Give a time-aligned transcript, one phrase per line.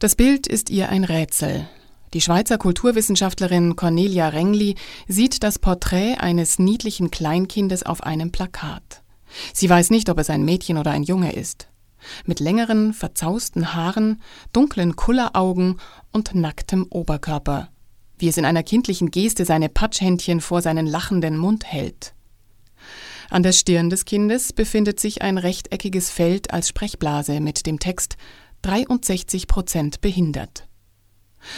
[0.00, 1.68] Das Bild ist ihr ein Rätsel.
[2.14, 4.74] Die Schweizer Kulturwissenschaftlerin Cornelia Rengli
[5.06, 9.02] sieht das Porträt eines niedlichen Kleinkindes auf einem Plakat.
[9.52, 11.68] Sie weiß nicht, ob es ein Mädchen oder ein Junge ist.
[12.26, 14.20] Mit längeren, verzausten Haaren,
[14.52, 15.80] dunklen Kulleraugen
[16.12, 17.68] und nacktem Oberkörper,
[18.18, 22.14] wie es in einer kindlichen Geste seine Patschhändchen vor seinen lachenden Mund hält.
[23.30, 28.16] An der Stirn des Kindes befindet sich ein rechteckiges Feld als Sprechblase mit dem Text
[28.64, 30.66] 63 Prozent behindert.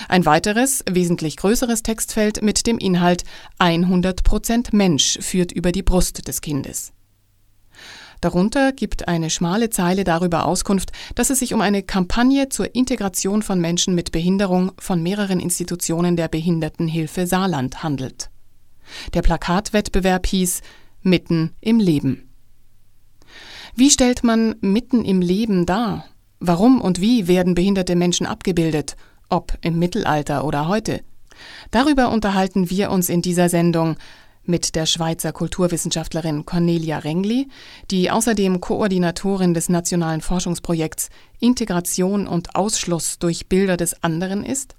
[0.08, 3.22] Ein weiteres, wesentlich größeres Textfeld mit dem Inhalt
[3.58, 6.92] 100 Prozent Mensch führt über die Brust des Kindes.
[8.20, 13.42] Darunter gibt eine schmale Zeile darüber Auskunft, dass es sich um eine Kampagne zur Integration
[13.42, 18.30] von Menschen mit Behinderung von mehreren Institutionen der Behindertenhilfe Saarland handelt.
[19.14, 20.62] Der Plakatwettbewerb hieß
[21.02, 22.30] Mitten im Leben.
[23.76, 26.06] Wie stellt man mitten im Leben dar?
[26.38, 28.96] Warum und wie werden behinderte Menschen abgebildet,
[29.28, 31.02] ob im Mittelalter oder heute?
[31.70, 33.96] Darüber unterhalten wir uns in dieser Sendung
[34.44, 37.48] mit der Schweizer Kulturwissenschaftlerin Cornelia Rengli,
[37.90, 41.08] die außerdem Koordinatorin des nationalen Forschungsprojekts
[41.40, 44.76] Integration und Ausschluss durch Bilder des anderen ist.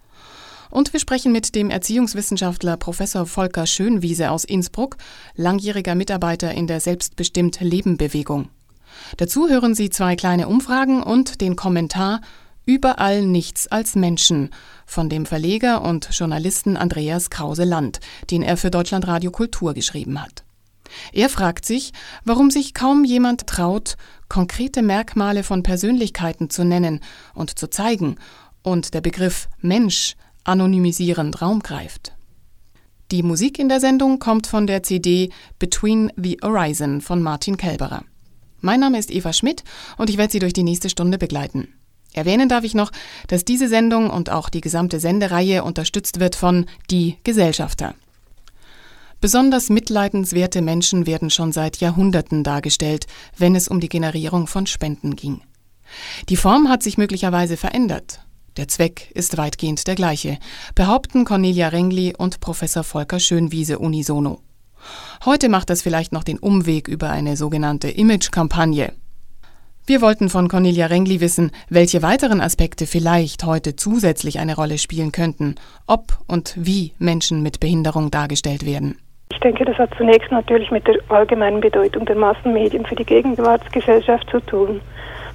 [0.69, 4.97] Und wir sprechen mit dem Erziehungswissenschaftler Professor Volker Schönwiese aus Innsbruck,
[5.35, 8.50] langjähriger Mitarbeiter in der Selbstbestimmt Leben Bewegung.
[9.17, 12.22] Dazu hören Sie zwei kleine Umfragen und den Kommentar
[12.67, 14.50] Überall nichts als Menschen
[14.86, 20.44] von dem Verleger und Journalisten Andreas Krause-Land, den er für Deutschlandradio Kultur geschrieben hat.
[21.14, 21.94] Er fragt sich,
[22.25, 23.95] warum sich kaum jemand traut,
[24.28, 27.00] konkrete Merkmale von Persönlichkeiten zu nennen
[27.34, 28.18] und zu zeigen
[28.64, 32.14] und der Begriff Mensch anonymisierend Raum greift.
[33.12, 38.03] Die Musik in der Sendung kommt von der CD Between the Horizon von Martin Kelberer.
[38.67, 39.63] Mein Name ist Eva Schmidt
[39.97, 41.69] und ich werde Sie durch die nächste Stunde begleiten.
[42.11, 42.91] Erwähnen darf ich noch,
[43.29, 47.95] dass diese Sendung und auch die gesamte Sendereihe unterstützt wird von Die Gesellschafter.
[49.21, 53.06] Besonders mitleidenswerte Menschen werden schon seit Jahrhunderten dargestellt,
[53.38, 55.39] wenn es um die Generierung von Spenden ging.
[56.27, 58.19] Die Form hat sich möglicherweise verändert.
[58.57, 60.39] Der Zweck ist weitgehend der gleiche,
[60.75, 64.41] behaupten Cornelia Rengli und Professor Volker Schönwiese unisono.
[65.25, 68.94] Heute macht das vielleicht noch den Umweg über eine sogenannte Image-Kampagne.
[69.86, 75.14] Wir wollten von Cornelia Rengli wissen, welche weiteren Aspekte vielleicht heute zusätzlich eine Rolle spielen
[75.14, 75.56] könnten,
[75.88, 78.98] ob und wie Menschen mit Behinderung dargestellt werden.
[79.31, 84.30] Ich denke, das hat zunächst natürlich mit der allgemeinen Bedeutung der Massenmedien für die Gegenwartsgesellschaft
[84.30, 84.81] zu tun.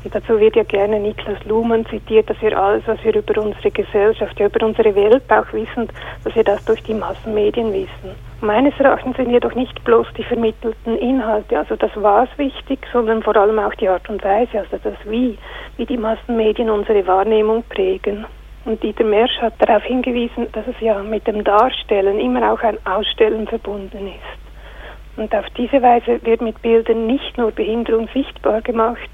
[0.05, 3.71] Und dazu wird ja gerne Niklas Luhmann zitiert, dass wir alles, was wir über unsere
[3.71, 5.89] Gesellschaft, über unsere Welt auch wissen,
[6.25, 8.17] dass wir das durch die Massenmedien wissen.
[8.41, 13.37] Meines Erachtens sind jedoch nicht bloß die vermittelten Inhalte, also das was wichtig, sondern vor
[13.37, 15.39] allem auch die Art und Weise, also das Wie,
[15.77, 18.27] wie die Massenmedien unsere Wahrnehmung prägen.
[18.65, 22.79] Und Dieter Mersch hat darauf hingewiesen, dass es ja mit dem Darstellen immer auch ein
[22.85, 24.43] Ausstellen verbunden ist.
[25.17, 29.11] Und auf diese Weise wird mit Bildern nicht nur Behinderung sichtbar gemacht,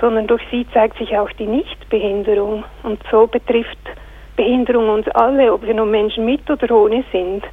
[0.00, 2.64] sondern durch sie zeigt sich auch die Nichtbehinderung.
[2.82, 3.78] Und so betrifft
[4.36, 7.44] Behinderung uns alle, ob wir nun Menschen mit oder ohne sind.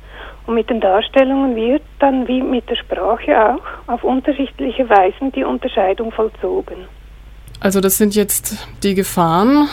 [0.45, 5.43] Und mit den Darstellungen wird dann wie mit der Sprache auch auf unterschiedliche Weisen die
[5.43, 6.87] Unterscheidung vollzogen.
[7.59, 9.67] Also das sind jetzt die Gefahren.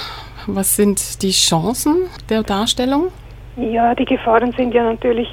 [0.46, 3.12] Was sind die Chancen der Darstellung?
[3.56, 5.28] Ja, die Gefahren sind ja natürlich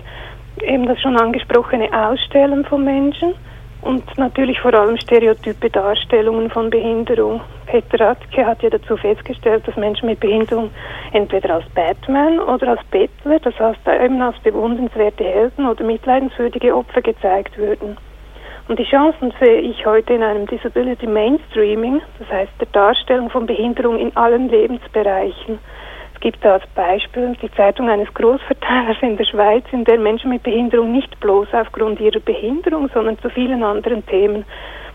[0.61, 3.33] eben das schon angesprochene Ausstellen von Menschen
[3.81, 7.41] und natürlich vor allem stereotype Darstellungen von Behinderung.
[7.65, 10.69] Peter Radke hat ja dazu festgestellt, dass Menschen mit Behinderung
[11.13, 17.01] entweder als Batman oder als Bettler, das heißt eben als bewundernswerte Helden oder mitleidenswürdige Opfer
[17.01, 17.97] gezeigt würden.
[18.67, 23.45] Und die Chancen sehe ich heute in einem Disability Mainstreaming, das heißt der Darstellung von
[23.45, 25.59] Behinderung in allen Lebensbereichen
[26.21, 30.91] gibt als Beispiel die Zeitung eines Großverteilers in der Schweiz, in der Menschen mit Behinderung
[30.91, 34.45] nicht bloß aufgrund ihrer Behinderung, sondern zu vielen anderen Themen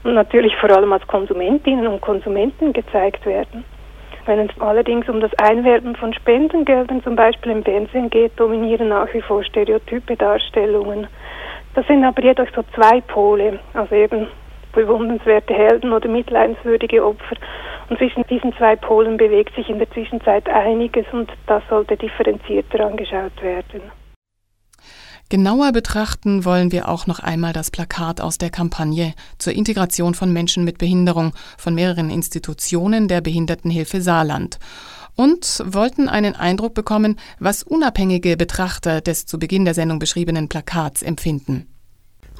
[0.04, 3.64] und natürlich vor allem als Konsumentinnen und Konsumenten gezeigt werden.
[4.24, 9.12] Wenn es allerdings um das Einwerben von Spendengeldern zum Beispiel im Fernsehen geht, dominieren nach
[9.12, 11.06] wie vor stereotype Darstellungen.
[11.74, 14.28] Das sind aber jedoch so zwei Pole, also eben
[14.72, 17.36] bewundernswerte Helden oder mitleidenswürdige Opfer.
[17.88, 22.84] Und zwischen diesen zwei Polen bewegt sich in der Zwischenzeit einiges und das sollte differenzierter
[22.84, 23.82] angeschaut werden.
[25.28, 30.32] Genauer betrachten wollen wir auch noch einmal das Plakat aus der Kampagne zur Integration von
[30.32, 34.60] Menschen mit Behinderung von mehreren Institutionen der Behindertenhilfe Saarland
[35.16, 41.02] und wollten einen Eindruck bekommen, was unabhängige Betrachter des zu Beginn der Sendung beschriebenen Plakats
[41.02, 41.66] empfinden.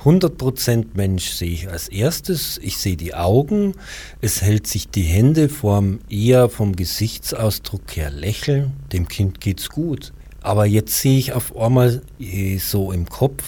[0.04, 2.58] 100% Mensch sehe ich als erstes.
[2.58, 3.74] Ich sehe die Augen.
[4.20, 8.72] Es hält sich die Hände vorm, eher vom Gesichtsausdruck her lächeln.
[8.92, 10.12] Dem Kind geht's gut.
[10.42, 13.42] Aber jetzt sehe ich auf einmal eh, so im Kopf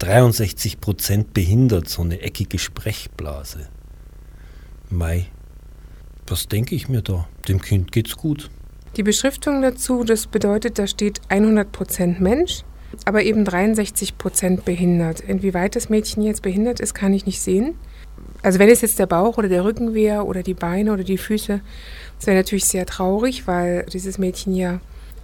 [0.00, 3.68] 63% behindert, so eine eckige Sprechblase.
[4.88, 5.26] Mai,
[6.26, 7.28] was denke ich mir da?
[7.48, 8.50] Dem Kind geht's gut.
[8.96, 12.64] Die Beschriftung dazu, das bedeutet, da steht 100% Mensch
[13.04, 15.20] aber eben 63 Prozent behindert.
[15.20, 17.74] Inwieweit das Mädchen jetzt behindert ist, kann ich nicht sehen.
[18.42, 21.18] Also wenn es jetzt der Bauch oder der Rücken wäre oder die Beine oder die
[21.18, 21.60] Füße,
[22.18, 24.80] das wäre natürlich sehr traurig, weil dieses Mädchen ja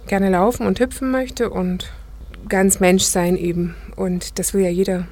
[0.07, 1.91] gerne laufen und hüpfen möchte und
[2.47, 3.75] ganz Mensch sein eben.
[3.95, 5.07] Und das will ja jeder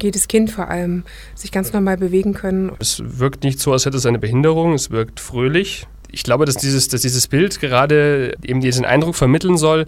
[0.00, 1.04] jedes Kind vor allem
[1.34, 2.72] sich ganz normal bewegen können.
[2.78, 5.86] Es wirkt nicht so, als hätte es eine Behinderung, es wirkt fröhlich.
[6.10, 9.86] Ich glaube, dass dieses, dass dieses Bild gerade eben diesen Eindruck vermitteln soll,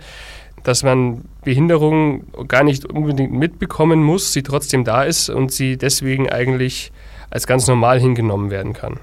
[0.65, 6.29] dass man Behinderung gar nicht unbedingt mitbekommen muss, sie trotzdem da ist und sie deswegen
[6.29, 6.91] eigentlich
[7.31, 8.99] als ganz normal hingenommen werden kann.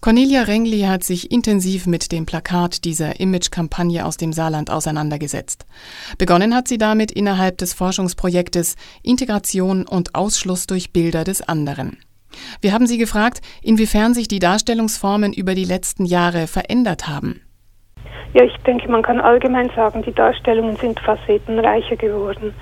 [0.00, 5.66] Cornelia Rengli hat sich intensiv mit dem Plakat dieser Image-Kampagne aus dem Saarland auseinandergesetzt.
[6.16, 11.98] Begonnen hat sie damit innerhalb des Forschungsprojektes Integration und Ausschluss durch Bilder des anderen.
[12.62, 17.42] Wir haben sie gefragt, inwiefern sich die Darstellungsformen über die letzten Jahre verändert haben.
[18.32, 22.54] Ja, ich denke, man kann allgemein sagen, die Darstellungen sind facettenreicher geworden.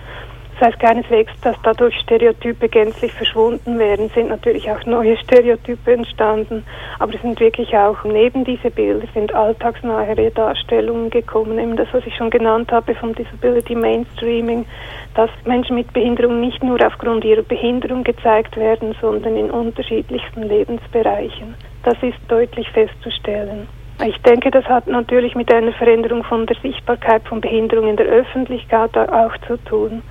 [0.58, 6.64] Das heißt keineswegs, dass dadurch Stereotype gänzlich verschwunden wären, sind natürlich auch neue Stereotype entstanden,
[6.98, 12.04] aber es sind wirklich auch neben diese Bilder sind alltagsnahere Darstellungen gekommen, eben das, was
[12.06, 14.66] ich schon genannt habe vom Disability Mainstreaming,
[15.14, 21.54] dass Menschen mit Behinderung nicht nur aufgrund ihrer Behinderung gezeigt werden, sondern in unterschiedlichsten Lebensbereichen.
[21.84, 23.68] Das ist deutlich festzustellen.
[24.04, 28.06] Ich denke, das hat natürlich mit einer Veränderung von der Sichtbarkeit von Behinderung in der
[28.06, 30.02] Öffentlichkeit auch zu tun.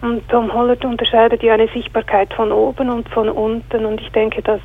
[0.00, 3.84] Und Tom Hollert unterscheidet ja eine Sichtbarkeit von oben und von unten.
[3.84, 4.60] Und ich denke, dass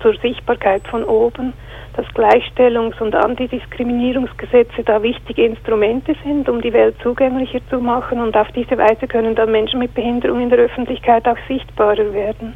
[0.00, 1.52] zur Sichtbarkeit von oben
[1.96, 8.20] dass Gleichstellungs- und Antidiskriminierungsgesetze da wichtige Instrumente sind, um die Welt zugänglicher zu machen.
[8.20, 12.54] Und auf diese Weise können dann Menschen mit Behinderung in der Öffentlichkeit auch sichtbarer werden.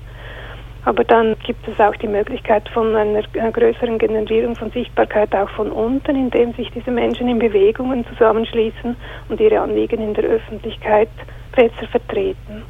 [0.88, 5.70] Aber dann gibt es auch die Möglichkeit von einer, größeren Generierung von Sichtbarkeit auch von
[5.70, 8.96] unten, indem sich diese Menschen in Bewegungen zusammenschließen
[9.28, 11.10] und ihre Anliegen in der Öffentlichkeit
[11.54, 12.62] besser vertreten.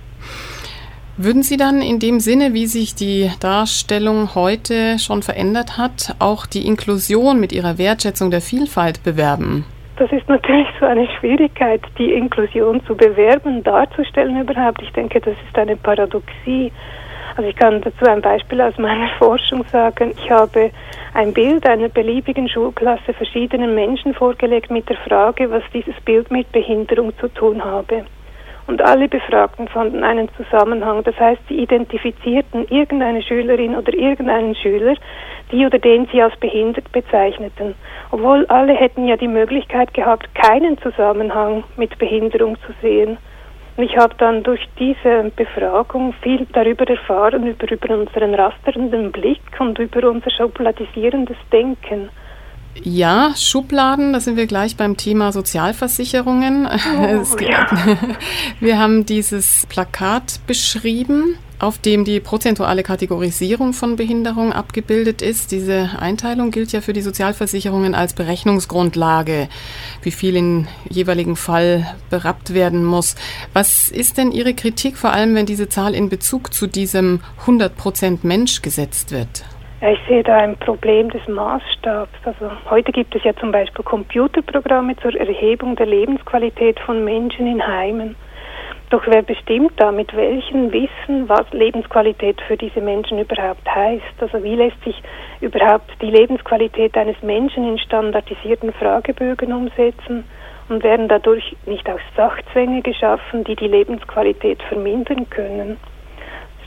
[1.17, 6.47] Würden Sie dann in dem Sinne, wie sich die Darstellung heute schon verändert hat, auch
[6.47, 9.65] die Inklusion mit Ihrer Wertschätzung der Vielfalt bewerben?
[9.97, 14.83] Das ist natürlich so eine Schwierigkeit, die Inklusion zu bewerben, darzustellen überhaupt.
[14.83, 16.73] Ich denke, das ist eine Paradoxie.
[17.37, 20.13] Also ich kann dazu ein Beispiel aus meiner Forschung sagen.
[20.23, 20.71] Ich habe
[21.15, 26.51] ein Bild einer beliebigen Schulklasse verschiedenen Menschen vorgelegt mit der Frage, was dieses Bild mit
[26.53, 28.05] Behinderung zu tun habe.
[28.69, 31.03] Und alle Befragten fanden einen Zusammenhang.
[31.03, 34.95] Das heißt, sie identifizierten irgendeine Schülerin oder irgendeinen Schüler,
[35.51, 37.75] die oder den sie als behindert bezeichneten.
[38.11, 43.17] Obwohl alle hätten ja die Möglichkeit gehabt, keinen Zusammenhang mit Behinderung zu sehen.
[43.81, 49.79] Ich habe dann durch diese Befragung viel darüber erfahren, über, über unseren rasternden Blick und
[49.79, 52.11] über unser schubladisierendes Denken.
[52.85, 56.67] Ja, Schubladen, da sind wir gleich beim Thema Sozialversicherungen.
[56.67, 57.67] Oh, ja.
[58.61, 65.51] Wir haben dieses Plakat beschrieben auf dem die prozentuale Kategorisierung von Behinderung abgebildet ist.
[65.51, 69.49] Diese Einteilung gilt ja für die Sozialversicherungen als Berechnungsgrundlage,
[70.03, 73.17] wie viel im jeweiligen Fall berappt werden muss.
[73.53, 78.19] Was ist denn Ihre Kritik, vor allem wenn diese Zahl in Bezug zu diesem 100%
[78.23, 79.45] Mensch gesetzt wird?
[79.81, 82.19] Ich sehe da ein Problem des Maßstabs.
[82.25, 87.65] Also heute gibt es ja zum Beispiel Computerprogramme zur Erhebung der Lebensqualität von Menschen in
[87.65, 88.17] Heimen.
[88.91, 94.03] Doch wer bestimmt da, mit welchem Wissen, was Lebensqualität für diese Menschen überhaupt heißt?
[94.19, 95.01] Also wie lässt sich
[95.41, 100.25] überhaupt die Lebensqualität eines Menschen in standardisierten Fragebögen umsetzen?
[100.69, 105.79] Und werden dadurch nicht auch Sachzwänge geschaffen, die die Lebensqualität vermindern können?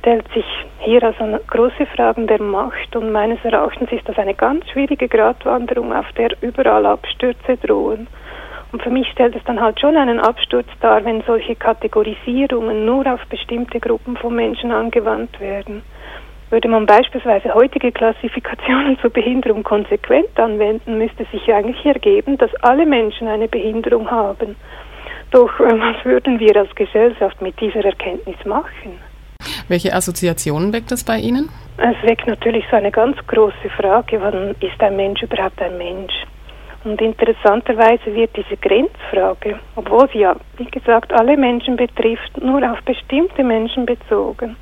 [0.02, 0.46] Stellt sich
[0.80, 5.94] hier also große Fragen der Macht und meines Erachtens ist das eine ganz schwierige Gratwanderung,
[5.94, 8.08] auf der überall Abstürze drohen.
[8.72, 13.06] Und für mich stellt es dann halt schon einen Absturz dar, wenn solche Kategorisierungen nur
[13.14, 15.84] auf bestimmte Gruppen von Menschen angewandt werden.
[16.50, 22.88] Würde man beispielsweise heutige Klassifikationen zur Behinderung konsequent anwenden, müsste sich eigentlich ergeben, dass alle
[22.88, 24.56] Menschen eine Behinderung haben.
[25.30, 29.11] Doch äh, was würden wir als Gesellschaft mit dieser Erkenntnis machen?
[29.68, 31.50] Welche Assoziationen weckt das bei Ihnen?
[31.78, 36.14] Es weckt natürlich so eine ganz große Frage, wann ist ein Mensch überhaupt ein Mensch?
[36.84, 42.82] Und interessanterweise wird diese Grenzfrage, obwohl sie ja, wie gesagt, alle Menschen betrifft, nur auf
[42.84, 44.56] bestimmte Menschen bezogen.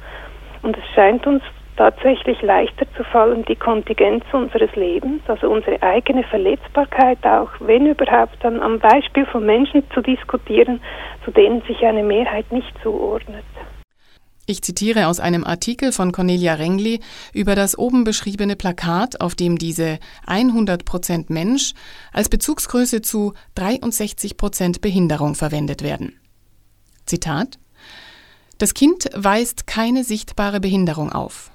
[0.61, 1.43] Und es scheint uns
[1.77, 8.35] tatsächlich leichter zu fallen, die Kontingenz unseres Lebens, also unsere eigene Verletzbarkeit auch, wenn überhaupt,
[8.41, 10.81] dann am Beispiel von Menschen zu diskutieren,
[11.23, 13.45] zu denen sich eine Mehrheit nicht zuordnet.
[14.49, 17.01] Ich zitiere aus einem Artikel von Cornelia Rengli
[17.33, 21.73] über das oben beschriebene Plakat, auf dem diese 100% Mensch
[22.11, 26.19] als Bezugsgröße zu 63% Behinderung verwendet werden.
[27.05, 27.59] Zitat
[28.57, 31.51] Das Kind weist keine sichtbare Behinderung auf.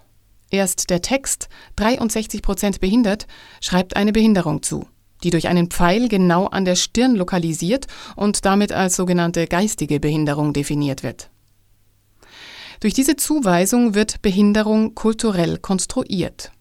[0.53, 3.27] Erst der Text 63% behindert
[3.61, 4.87] schreibt eine Behinderung zu,
[5.25, 10.53] die durch einen Pfeil genau an der Stirn lokalisiert und damit als sogenannte geistige Behinderung
[10.53, 11.31] definiert wird.
[12.85, 16.53] Durch diese Zuweisung wird Behinderung kulturell konstruiert.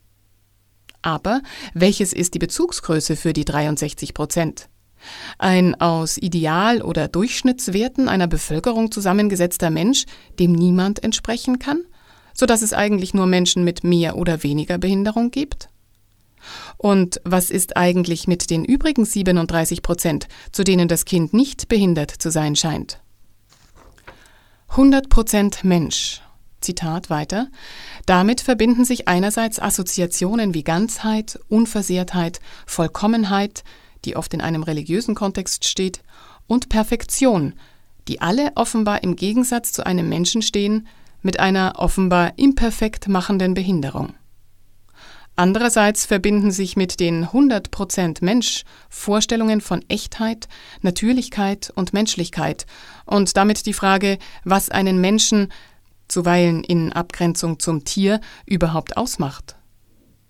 [1.01, 1.41] Aber
[1.73, 4.69] welches ist die Bezugsgröße für die 63 Prozent?
[5.37, 10.05] Ein aus Ideal- oder Durchschnittswerten einer Bevölkerung zusammengesetzter Mensch,
[10.39, 11.81] dem niemand entsprechen kann,
[12.33, 15.67] so dass es eigentlich nur Menschen mit mehr oder weniger Behinderung gibt?
[16.77, 22.11] Und was ist eigentlich mit den übrigen 37 Prozent, zu denen das Kind nicht behindert
[22.11, 23.02] zu sein scheint?
[24.75, 26.21] 100% Mensch.
[26.59, 27.49] Zitat weiter.
[28.07, 33.63] Damit verbinden sich einerseits Assoziationen wie Ganzheit, Unversehrtheit, Vollkommenheit,
[34.03, 36.01] die oft in einem religiösen Kontext steht,
[36.47, 37.53] und Perfektion,
[38.07, 40.87] die alle offenbar im Gegensatz zu einem Menschen stehen,
[41.21, 44.15] mit einer offenbar imperfekt machenden Behinderung.
[45.35, 50.47] Andererseits verbinden sich mit den 100% Mensch Vorstellungen von Echtheit,
[50.81, 52.67] Natürlichkeit und Menschlichkeit
[53.05, 55.51] und damit die Frage, was einen Menschen,
[56.07, 59.55] zuweilen in Abgrenzung zum Tier, überhaupt ausmacht.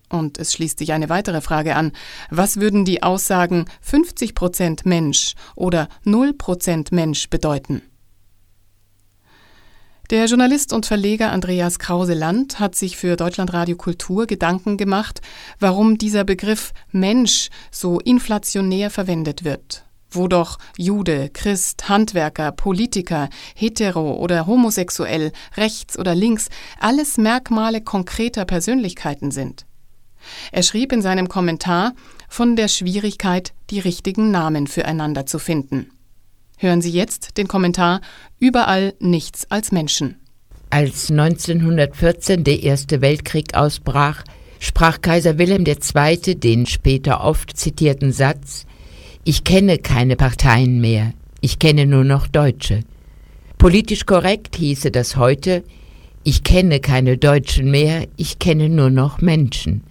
[0.07, 1.91] Und es schließt sich eine weitere Frage an.
[2.29, 7.81] Was würden die Aussagen 50% Mensch oder 0% Mensch bedeuten?
[10.10, 15.22] Der Journalist und Verleger Andreas Krause-Land hat sich für Deutschlandradio Kultur Gedanken gemacht,
[15.60, 19.86] warum dieser Begriff Mensch so inflationär verwendet wird.
[20.12, 26.50] Wo doch Jude, Christ, Handwerker, Politiker, hetero oder homosexuell, rechts oder links
[26.81, 29.65] alles Merkmale konkreter Persönlichkeiten sind.
[30.51, 31.93] Er schrieb in seinem Kommentar
[32.27, 35.91] von der Schwierigkeit, die richtigen Namen füreinander zu finden.
[36.57, 38.01] Hören Sie jetzt den Kommentar
[38.39, 40.15] Überall nichts als Menschen.
[40.69, 44.24] Als 1914 der Erste Weltkrieg ausbrach,
[44.60, 46.36] sprach Kaiser Wilhelm II.
[46.36, 48.65] den später oft zitierten Satz
[49.24, 52.81] Ich kenne keine Parteien mehr, ich kenne nur noch Deutsche.
[53.57, 55.63] Politisch korrekt hieße das heute
[56.24, 59.83] Ich kenne keine Deutschen mehr, ich kenne nur noch Menschen.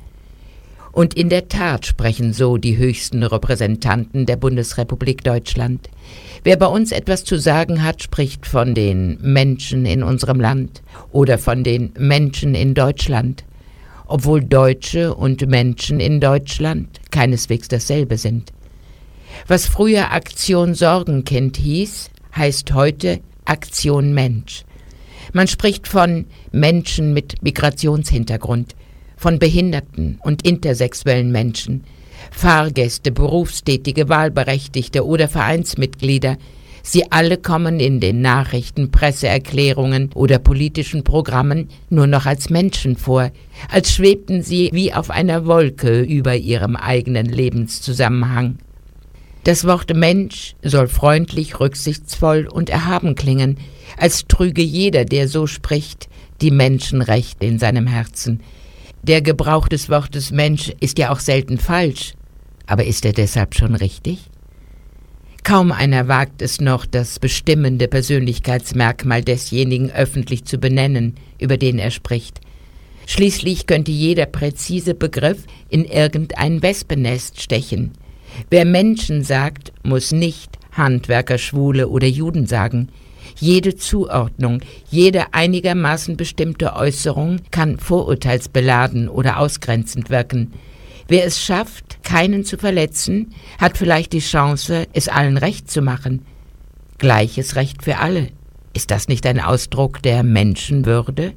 [0.92, 5.88] Und in der Tat sprechen so die höchsten Repräsentanten der Bundesrepublik Deutschland.
[6.44, 11.38] Wer bei uns etwas zu sagen hat, spricht von den Menschen in unserem Land oder
[11.38, 13.44] von den Menschen in Deutschland,
[14.06, 18.52] obwohl Deutsche und Menschen in Deutschland keineswegs dasselbe sind.
[19.46, 24.64] Was früher Aktion Sorgenkind hieß, heißt heute Aktion Mensch.
[25.32, 28.74] Man spricht von Menschen mit Migrationshintergrund,
[29.22, 31.84] von behinderten und intersexuellen Menschen,
[32.32, 36.38] Fahrgäste, Berufstätige, Wahlberechtigte oder Vereinsmitglieder,
[36.84, 43.30] Sie alle kommen in den Nachrichten, Presseerklärungen oder politischen Programmen nur noch als Menschen vor,
[43.70, 48.58] als schwebten sie wie auf einer Wolke über ihrem eigenen Lebenszusammenhang.
[49.44, 53.58] Das Wort Mensch soll freundlich, rücksichtsvoll und erhaben klingen,
[53.96, 56.08] als trüge jeder, der so spricht,
[56.40, 58.40] die Menschenrechte in seinem Herzen,
[59.02, 62.14] der Gebrauch des Wortes Mensch ist ja auch selten falsch,
[62.66, 64.30] aber ist er deshalb schon richtig?
[65.44, 71.90] Kaum einer wagt es noch, das bestimmende Persönlichkeitsmerkmal desjenigen öffentlich zu benennen, über den er
[71.90, 72.40] spricht.
[73.06, 77.90] Schließlich könnte jeder präzise Begriff in irgendein Wespennest stechen.
[78.50, 82.88] Wer Menschen sagt, muss nicht Handwerker, Schwule oder Juden sagen.
[83.42, 90.52] Jede Zuordnung, jede einigermaßen bestimmte Äußerung kann vorurteilsbeladen oder ausgrenzend wirken.
[91.08, 96.24] Wer es schafft, keinen zu verletzen, hat vielleicht die Chance, es allen recht zu machen.
[96.98, 98.28] Gleiches Recht für alle.
[98.74, 101.32] Ist das nicht ein Ausdruck der Menschenwürde?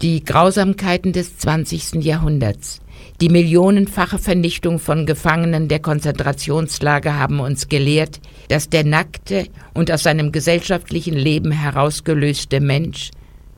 [0.00, 2.02] Die Grausamkeiten des 20.
[2.02, 2.80] Jahrhunderts,
[3.20, 10.04] die millionenfache Vernichtung von Gefangenen der Konzentrationslager haben uns gelehrt, dass der nackte und aus
[10.04, 13.10] seinem gesellschaftlichen Leben herausgelöste Mensch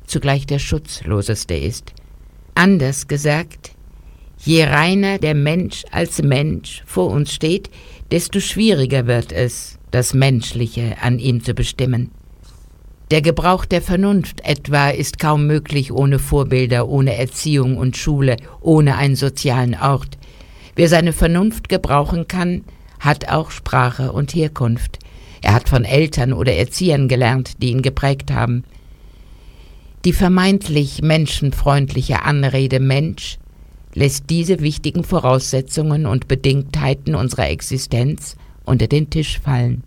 [0.06, 1.92] zugleich der schutzloseste ist.
[2.54, 3.72] Anders gesagt,
[4.38, 7.70] je reiner der Mensch als Mensch vor uns steht,
[8.10, 12.10] desto schwieriger wird es, das Menschliche an ihm zu bestimmen.
[13.10, 18.96] Der Gebrauch der Vernunft etwa ist kaum möglich ohne Vorbilder, ohne Erziehung und Schule, ohne
[18.96, 20.16] einen sozialen Ort.
[20.76, 22.62] Wer seine Vernunft gebrauchen kann,
[23.00, 25.00] hat auch Sprache und Herkunft.
[25.42, 28.62] Er hat von Eltern oder Erziehern gelernt, die ihn geprägt haben.
[30.04, 33.38] Die vermeintlich menschenfreundliche Anrede Mensch
[33.92, 39.82] lässt diese wichtigen Voraussetzungen und Bedingtheiten unserer Existenz unter den Tisch fallen.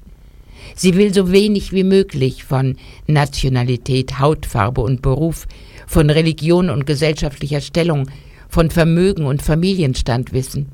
[0.75, 2.77] Sie will so wenig wie möglich von
[3.07, 5.47] Nationalität, Hautfarbe und Beruf,
[5.87, 8.09] von Religion und gesellschaftlicher Stellung,
[8.49, 10.67] von Vermögen und Familienstand wissen.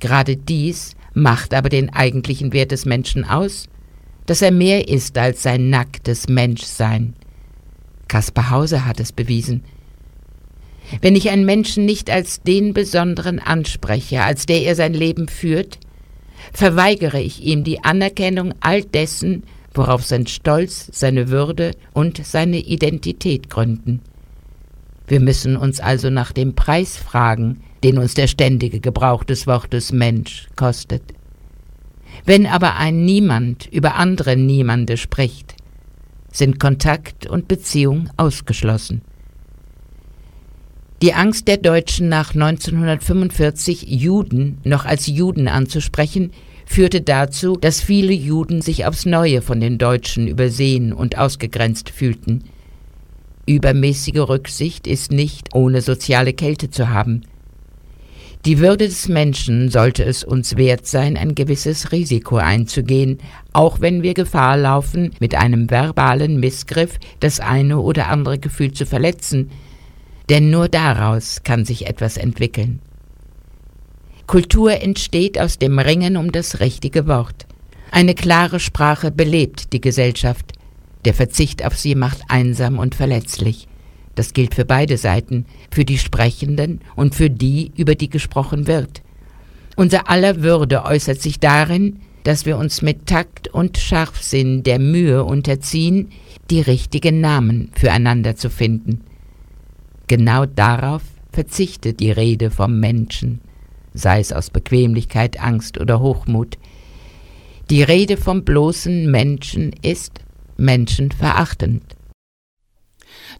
[0.00, 3.68] Gerade dies macht aber den eigentlichen Wert des Menschen aus,
[4.26, 7.14] dass er mehr ist als sein nacktes Menschsein.
[8.08, 9.62] Kaspar Hauser hat es bewiesen.
[11.00, 15.78] Wenn ich einen Menschen nicht als den Besonderen anspreche, als der er sein Leben führt,
[16.52, 19.44] verweigere ich ihm die Anerkennung all dessen,
[19.74, 24.00] worauf sein Stolz, seine Würde und seine Identität gründen.
[25.06, 29.92] Wir müssen uns also nach dem Preis fragen, den uns der ständige Gebrauch des Wortes
[29.92, 31.02] Mensch kostet.
[32.24, 35.54] Wenn aber ein Niemand über andere Niemande spricht,
[36.30, 39.02] sind Kontakt und Beziehung ausgeschlossen.
[41.02, 46.30] Die Angst der Deutschen nach 1945 Juden noch als Juden anzusprechen,
[46.64, 52.44] führte dazu, dass viele Juden sich aufs neue von den Deutschen übersehen und ausgegrenzt fühlten.
[53.46, 57.22] Übermäßige Rücksicht ist nicht ohne soziale Kälte zu haben.
[58.44, 63.18] Die Würde des Menschen sollte es uns wert sein, ein gewisses Risiko einzugehen,
[63.52, 68.86] auch wenn wir Gefahr laufen, mit einem verbalen Missgriff das eine oder andere Gefühl zu
[68.86, 69.50] verletzen,
[70.32, 72.80] denn nur daraus kann sich etwas entwickeln.
[74.26, 77.46] Kultur entsteht aus dem Ringen um das richtige Wort.
[77.90, 80.54] Eine klare Sprache belebt die Gesellschaft.
[81.04, 83.68] Der Verzicht auf sie macht einsam und verletzlich.
[84.14, 89.02] Das gilt für beide Seiten, für die Sprechenden und für die, über die gesprochen wird.
[89.76, 95.24] Unser aller Würde äußert sich darin, dass wir uns mit Takt und Scharfsinn der Mühe
[95.24, 96.08] unterziehen,
[96.48, 99.02] die richtigen Namen füreinander zu finden.
[100.06, 103.40] Genau darauf verzichtet die Rede vom Menschen,
[103.94, 106.58] sei es aus Bequemlichkeit, Angst oder Hochmut.
[107.70, 110.20] Die Rede vom bloßen Menschen ist
[110.56, 111.82] menschenverachtend.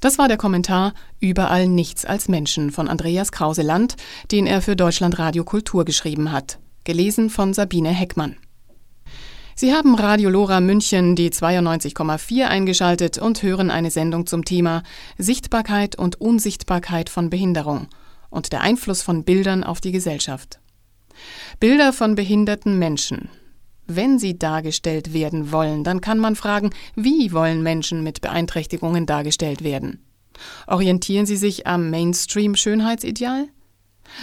[0.01, 3.96] Das war der Kommentar Überall nichts als Menschen von Andreas Krause-Land,
[4.31, 6.59] den er für Deutschlandradio Kultur geschrieben hat.
[6.85, 8.37] Gelesen von Sabine Heckmann.
[9.54, 14.82] Sie haben Radio Lora München die 92,4 eingeschaltet und hören eine Sendung zum Thema
[15.18, 17.88] Sichtbarkeit und Unsichtbarkeit von Behinderung
[18.30, 20.58] und der Einfluss von Bildern auf die Gesellschaft.
[21.60, 23.28] Bilder von behinderten Menschen.
[23.86, 29.62] Wenn sie dargestellt werden wollen, dann kann man fragen, wie wollen Menschen mit Beeinträchtigungen dargestellt
[29.62, 30.02] werden?
[30.66, 33.48] Orientieren sie sich am Mainstream-Schönheitsideal?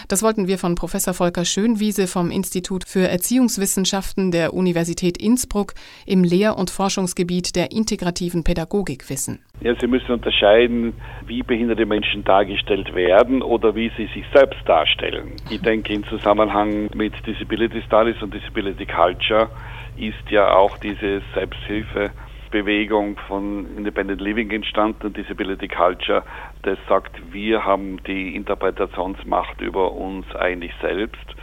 [0.07, 5.73] Das wollten wir von Professor Volker Schönwiese vom Institut für Erziehungswissenschaften der Universität Innsbruck
[6.05, 9.39] im Lehr- und Forschungsgebiet der integrativen Pädagogik wissen.
[9.61, 10.93] Ja, Sie müssen unterscheiden,
[11.25, 15.33] wie behinderte Menschen dargestellt werden oder wie sie sich selbst darstellen.
[15.49, 19.49] Ich denke, im Zusammenhang mit Disability Studies und Disability Culture
[19.97, 22.11] ist ja auch diese Selbsthilfe
[22.51, 26.23] Bewegung von Independent Living entstanden Disability Culture,
[26.63, 31.35] das sagt, wir haben die Interpretationsmacht über uns eigentlich selbst.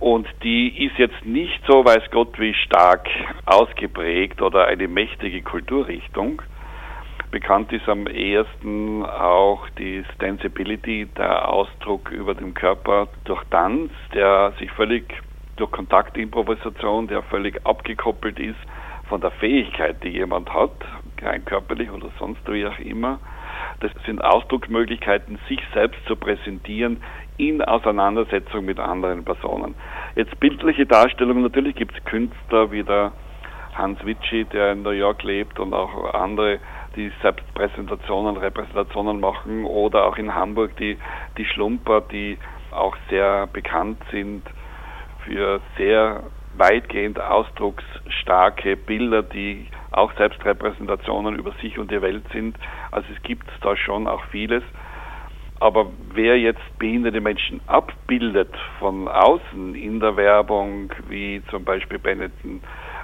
[0.00, 3.08] Und die ist jetzt nicht so, weiß Gott, wie stark
[3.46, 6.42] ausgeprägt oder eine mächtige Kulturrichtung.
[7.30, 14.52] Bekannt ist am ehesten auch die Stensibility, der Ausdruck über den Körper durch Tanz, der
[14.58, 15.22] sich völlig
[15.56, 18.58] durch Kontaktimprovisation, der völlig abgekoppelt ist
[19.08, 20.72] von der Fähigkeit, die jemand hat,
[21.22, 23.18] rein körperlich oder sonst wie auch immer.
[23.80, 27.02] Das sind Ausdrucksmöglichkeiten, sich selbst zu präsentieren
[27.36, 29.74] in Auseinandersetzung mit anderen Personen.
[30.14, 33.12] Jetzt bildliche Darstellungen, natürlich gibt es Künstler wie der
[33.74, 36.60] Hans Witschi, der in New York lebt und auch andere,
[36.94, 40.96] die Selbstpräsentationen, Repräsentationen machen oder auch in Hamburg die,
[41.36, 42.38] die Schlumper, die
[42.70, 44.42] auch sehr bekannt sind
[45.24, 46.22] für sehr
[46.56, 52.56] weitgehend ausdrucksstarke Bilder, die auch Selbstrepräsentationen über sich und die Welt sind.
[52.90, 54.62] Also es gibt da schon auch vieles.
[55.60, 62.60] Aber wer jetzt behinderte Menschen abbildet von außen in der Werbung, wie zum Beispiel Benetton,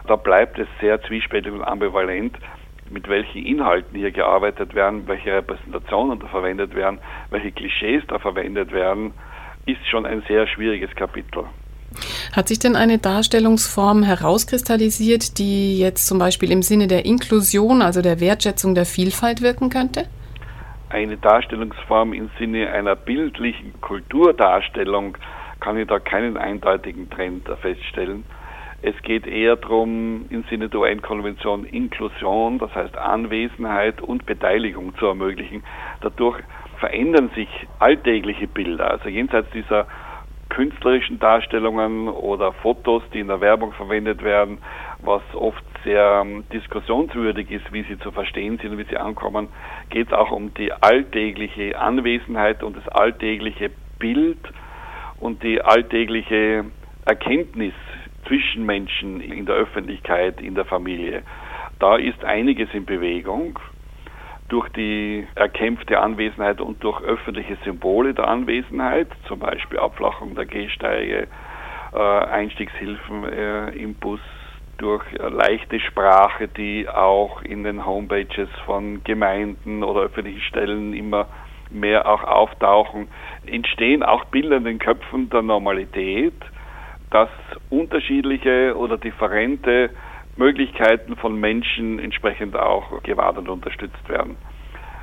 [0.07, 2.37] da bleibt es sehr zwiespältig und ambivalent,
[2.91, 6.99] mit welchen Inhalten hier gearbeitet werden, welche Repräsentationen da verwendet werden,
[7.31, 9.15] welche Klischees da verwendet werden,
[9.67, 11.45] ist schon ein sehr schwieriges Kapitel.
[12.35, 18.03] Hat sich denn eine Darstellungsform herauskristallisiert, die jetzt zum Beispiel im Sinne der Inklusion, also
[18.03, 20.07] der Wertschätzung der Vielfalt wirken könnte?
[20.88, 25.16] Eine Darstellungsform im Sinne einer bildlichen Kulturdarstellung
[25.61, 28.24] kann ich da keinen eindeutigen Trend feststellen.
[28.83, 35.07] Es geht eher darum, im Sinne der UN-Konvention Inklusion, das heißt Anwesenheit und Beteiligung zu
[35.07, 35.62] ermöglichen.
[36.00, 36.42] Dadurch
[36.79, 37.48] verändern sich
[37.79, 38.90] alltägliche Bilder.
[38.90, 39.87] Also jenseits dieser
[40.51, 44.59] künstlerischen Darstellungen oder Fotos, die in der Werbung verwendet werden,
[44.99, 49.49] was oft sehr ähm, diskussionswürdig ist, wie sie zu verstehen sind wie sie ankommen,
[49.89, 54.41] geht es auch um die alltägliche Anwesenheit und das alltägliche Bild
[55.19, 56.67] und die alltägliche
[57.07, 57.75] Erkenntnis
[58.27, 61.23] zwischen Menschen in der Öffentlichkeit, in der Familie.
[61.79, 63.59] Da ist einiges in Bewegung
[64.51, 71.29] durch die erkämpfte Anwesenheit und durch öffentliche Symbole der Anwesenheit, zum Beispiel Abflachung der Gehsteige,
[71.93, 74.21] äh, Einstiegshilfen äh, im Bus,
[74.79, 81.29] durch äh, leichte Sprache, die auch in den Homepages von Gemeinden oder öffentlichen Stellen immer
[81.71, 83.09] mehr auch auftauchen,
[83.47, 86.35] entstehen auch Bilder in den Köpfen der Normalität,
[87.11, 87.29] dass
[87.69, 89.91] unterschiedliche oder differente
[90.40, 94.38] Möglichkeiten von Menschen entsprechend auch gewahrt und unterstützt werden.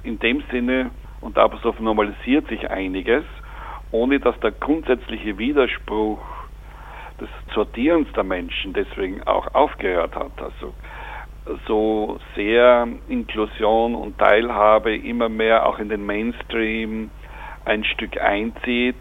[0.01, 0.89] In dem Sinne,
[1.21, 3.23] und aber so normalisiert sich einiges,
[3.91, 6.19] ohne dass der grundsätzliche Widerspruch
[7.21, 10.31] des Sortierens der Menschen deswegen auch aufgehört hat.
[10.41, 10.73] Also
[11.67, 17.11] so sehr Inklusion und Teilhabe immer mehr auch in den Mainstream
[17.63, 18.97] ein Stück einzieht,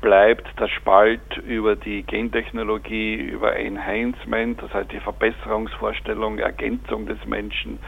[0.00, 7.78] bleibt der Spalt über die Gentechnologie, über Enhancement, das heißt die Verbesserungsvorstellung, Ergänzung des Menschen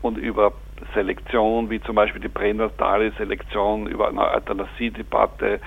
[0.00, 0.52] und über
[0.94, 5.60] Selektion, wie zum Beispiel die pränatale Selektion, über eine Euthanasiedebatte,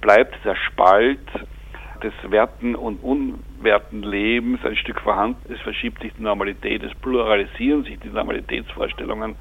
[0.00, 1.18] bleibt der Spalt
[2.02, 5.52] des werten und unwerten Lebens ein Stück vorhanden.
[5.52, 9.36] Es verschiebt sich die Normalität, es pluralisieren sich die Normalitätsvorstellungen,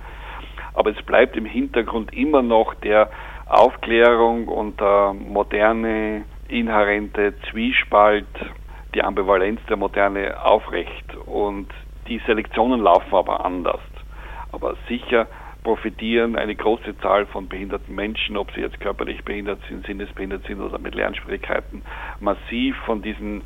[0.74, 3.10] aber es bleibt im Hintergrund immer noch der
[3.46, 8.28] Aufklärung und der moderne, inhärente Zwiespalt,
[8.94, 11.16] die Ambivalenz der Moderne aufrecht.
[11.26, 11.68] Und
[12.08, 13.82] die Selektionen laufen aber anders.
[14.52, 15.28] Aber sicher
[15.64, 20.62] profitieren eine große Zahl von behinderten Menschen, ob sie jetzt körperlich behindert sind, sinnesbehindert sind
[20.62, 21.84] oder mit Lernschwierigkeiten,
[22.20, 23.42] massiv von diesen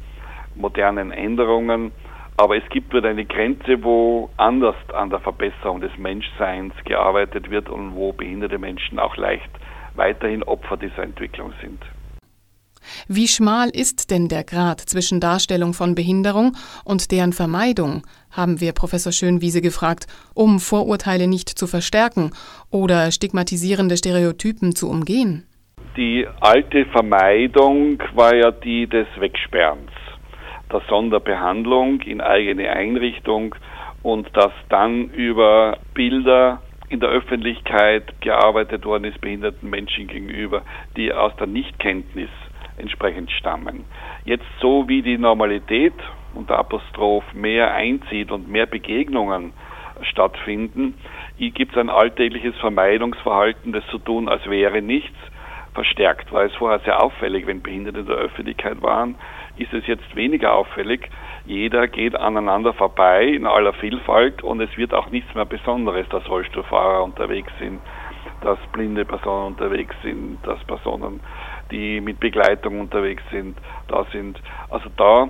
[0.55, 1.91] modernen Änderungen.
[2.37, 7.69] Aber es gibt dort eine Grenze, wo anders an der Verbesserung des Menschseins gearbeitet wird
[7.69, 9.49] und wo behinderte Menschen auch leicht
[9.97, 11.83] weiterhin Opfer dieser Entwicklung sind.
[13.07, 16.53] Wie schmal ist denn der Grad zwischen Darstellung von Behinderung
[16.85, 22.31] und deren Vermeidung, haben wir Professor Schönwiese gefragt, um Vorurteile nicht zu verstärken
[22.71, 25.45] oder stigmatisierende Stereotypen zu umgehen?
[25.97, 29.91] Die alte Vermeidung war ja die des Wegsperrens,
[30.71, 33.55] der Sonderbehandlung in eigene Einrichtung
[34.03, 40.63] und das dann über Bilder in der Öffentlichkeit gearbeitet worden ist behinderten Menschen gegenüber,
[40.95, 42.29] die aus der Nichtkenntnis
[42.77, 43.85] entsprechend stammen.
[44.23, 45.93] Jetzt so wie die Normalität
[46.33, 49.53] unter Apostroph mehr einzieht und mehr Begegnungen
[50.01, 50.93] stattfinden,
[51.37, 55.17] gibt es ein alltägliches Vermeidungsverhalten, das zu tun, als wäre nichts,
[55.77, 56.31] verstärkt.
[56.31, 59.13] War es vorher sehr auffällig, wenn Behinderte in der Öffentlichkeit waren,
[59.57, 61.07] ist es jetzt weniger auffällig.
[61.45, 66.27] Jeder geht aneinander vorbei in aller Vielfalt und es wird auch nichts mehr Besonderes, dass
[66.27, 67.79] Rollstuhlfahrer unterwegs sind,
[68.41, 71.19] dass blinde Personen unterwegs sind, dass Personen,
[71.69, 73.55] die mit Begleitung unterwegs sind,
[73.87, 74.41] da sind.
[74.71, 75.29] Also da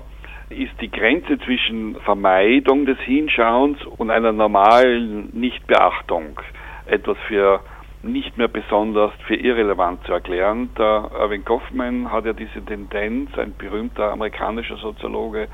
[0.49, 6.39] ist die Grenze zwischen Vermeidung des Hinschauens und einer normalen Nichtbeachtung
[6.85, 7.59] etwas für
[8.03, 10.69] nicht mehr besonders für irrelevant zu erklären.
[10.77, 15.47] Der Irving Goffman hat ja diese Tendenz, ein berühmter amerikanischer Soziologe,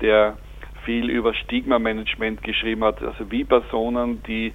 [0.00, 0.36] der
[0.84, 4.52] viel über Stigma-Management geschrieben hat, also wie Personen, die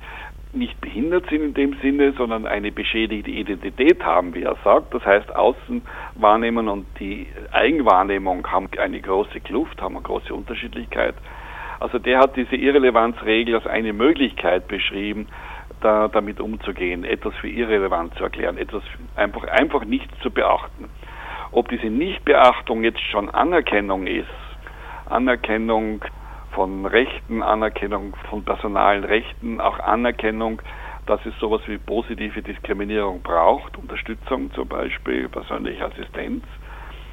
[0.52, 4.94] nicht behindert sind in dem Sinne, sondern eine beschädigte Identität haben, wie er sagt.
[4.94, 11.16] Das heißt, Außenwahrnehmung und die Eigenwahrnehmung haben eine große Kluft, haben eine große Unterschiedlichkeit.
[11.80, 15.28] Also der hat diese Irrelevanzregel als eine Möglichkeit beschrieben,
[15.82, 18.84] da, damit umzugehen, etwas für irrelevant zu erklären, etwas
[19.16, 20.90] einfach, einfach nicht zu beachten.
[21.52, 24.28] Ob diese Nichtbeachtung jetzt schon Anerkennung ist,
[25.08, 26.04] Anerkennung
[26.52, 30.62] von Rechten, Anerkennung von personalen Rechten, auch Anerkennung,
[31.06, 36.44] dass es sowas wie positive Diskriminierung braucht, Unterstützung zum Beispiel, persönliche Assistenz,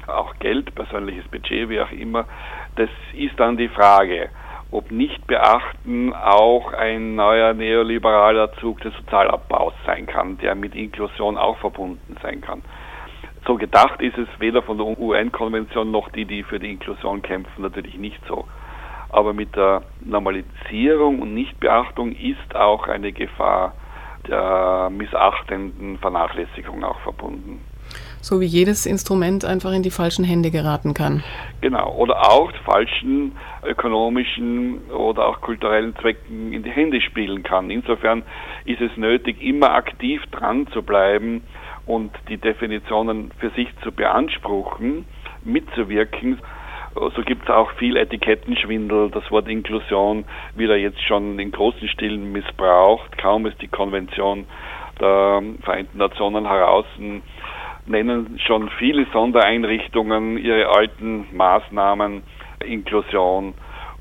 [0.05, 2.25] auch Geld, persönliches Budget, wie auch immer,
[2.75, 4.29] das ist dann die Frage
[4.71, 11.37] ob nicht beachten auch ein neuer neoliberaler Zug des Sozialabbaus sein kann, der mit Inklusion
[11.37, 12.61] auch verbunden sein kann.
[13.45, 17.61] so gedacht ist es weder von der UN-Konvention noch die, die für die Inklusion kämpfen,
[17.61, 18.45] natürlich nicht so.
[19.09, 23.73] Aber mit der Normalisierung und Nichtbeachtung ist auch eine Gefahr
[24.27, 27.63] der missachtenden Vernachlässigung auch verbunden.
[28.21, 31.23] So wie jedes Instrument einfach in die falschen Hände geraten kann.
[31.61, 33.33] Genau, oder auch falschen
[33.63, 37.69] ökonomischen oder auch kulturellen Zwecken in die Hände spielen kann.
[37.69, 38.23] Insofern
[38.65, 41.43] ist es nötig, immer aktiv dran zu bleiben
[41.85, 45.05] und die Definitionen für sich zu beanspruchen,
[45.43, 46.39] mitzuwirken.
[47.15, 49.11] So gibt es auch viel Etikettenschwindel.
[49.11, 53.17] Das Wort Inklusion wird ja jetzt schon in großen Stilen missbraucht.
[53.17, 54.45] Kaum ist die Konvention
[54.99, 56.85] der Vereinten Nationen heraus,
[57.87, 62.23] nennen schon viele Sondereinrichtungen ihre alten Maßnahmen
[62.65, 63.53] Inklusion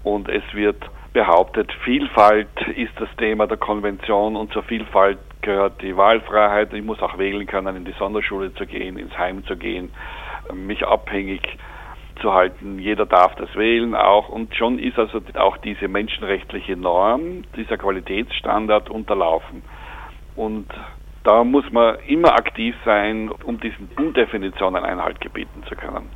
[0.03, 5.97] und es wird behauptet, Vielfalt ist das Thema der Konvention und zur Vielfalt gehört die
[5.97, 6.73] Wahlfreiheit.
[6.75, 9.91] Ich muss auch wählen können, in die Sonderschule zu gehen, ins Heim zu gehen,
[10.53, 11.41] mich abhängig
[12.21, 12.79] zu halten.
[12.79, 14.29] Jeder darf das wählen auch.
[14.29, 19.63] Und schon ist also auch diese menschenrechtliche Norm, dieser Qualitätsstandard unterlaufen.
[20.35, 20.67] Und
[21.27, 26.09] da muss man immer aktiv sein, um diesen Undefinitionen Einhalt gebieten zu können.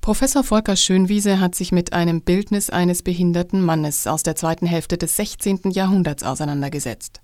[0.00, 4.96] Professor Volker Schönwiese hat sich mit einem Bildnis eines behinderten Mannes aus der zweiten Hälfte
[4.96, 5.70] des 16.
[5.72, 7.20] Jahrhunderts auseinandergesetzt.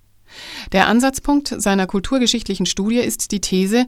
[0.72, 3.86] Der Ansatzpunkt seiner kulturgeschichtlichen Studie ist die These,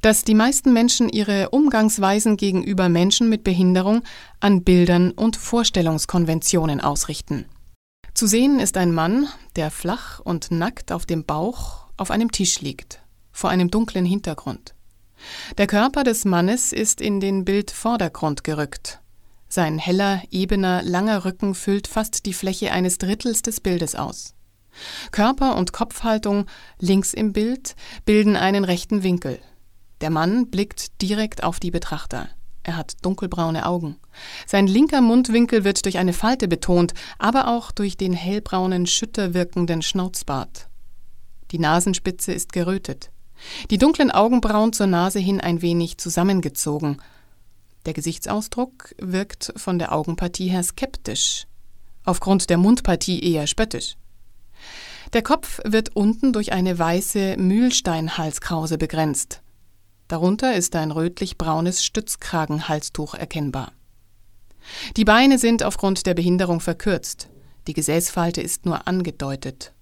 [0.00, 4.02] dass die meisten Menschen ihre Umgangsweisen gegenüber Menschen mit Behinderung
[4.40, 7.44] an Bildern und Vorstellungskonventionen ausrichten.
[8.14, 12.60] Zu sehen ist ein Mann, der flach und nackt auf dem Bauch auf einem Tisch
[12.60, 13.00] liegt,
[13.32, 14.74] vor einem dunklen Hintergrund.
[15.58, 19.00] Der Körper des Mannes ist in den Bildvordergrund gerückt.
[19.48, 24.34] Sein heller, ebener, langer Rücken füllt fast die Fläche eines Drittels des Bildes aus.
[25.12, 26.46] Körper und Kopfhaltung
[26.80, 29.38] links im Bild bilden einen rechten Winkel.
[30.00, 32.28] Der Mann blickt direkt auf die Betrachter.
[32.64, 33.96] Er hat dunkelbraune Augen.
[34.46, 39.82] Sein linker Mundwinkel wird durch eine Falte betont, aber auch durch den hellbraunen, schütter wirkenden
[39.82, 40.68] Schnauzbart.
[41.54, 43.12] Die Nasenspitze ist gerötet.
[43.70, 47.00] Die dunklen Augenbrauen zur Nase hin ein wenig zusammengezogen.
[47.86, 51.46] Der Gesichtsausdruck wirkt von der Augenpartie her skeptisch,
[52.04, 53.94] aufgrund der Mundpartie eher spöttisch.
[55.12, 59.40] Der Kopf wird unten durch eine weiße Mühlsteinhalskrause begrenzt.
[60.08, 63.70] Darunter ist ein rötlich-braunes Stützkragenhalstuch erkennbar.
[64.96, 67.28] Die Beine sind aufgrund der Behinderung verkürzt.
[67.68, 69.73] Die Gesäßfalte ist nur angedeutet.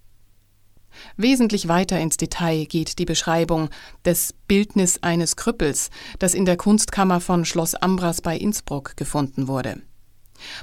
[1.17, 3.71] Wesentlich weiter ins Detail geht die Beschreibung
[4.05, 9.83] des Bildnis eines Krüppels, das in der Kunstkammer von Schloss Ambras bei Innsbruck gefunden wurde.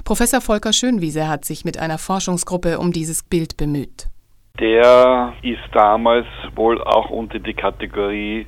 [0.04, 4.08] Professor Volker Schönwiese hat sich mit einer Forschungsgruppe um dieses Bild bemüht.
[4.58, 8.46] Der ist damals wohl auch unter die Kategorie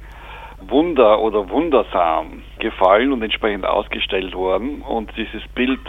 [0.68, 4.82] Wunder oder Wundersam gefallen und entsprechend ausgestellt worden.
[4.82, 5.80] Und dieses Bild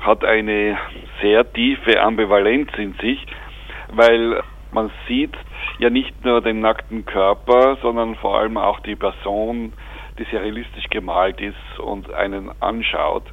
[0.00, 0.78] hat eine
[1.22, 3.24] sehr tiefe Ambivalenz in sich,
[3.92, 5.36] weil man sieht
[5.78, 9.72] ja nicht nur den nackten Körper, sondern vor allem auch die Person,
[10.18, 13.24] die sehr realistisch gemalt ist und einen anschaut.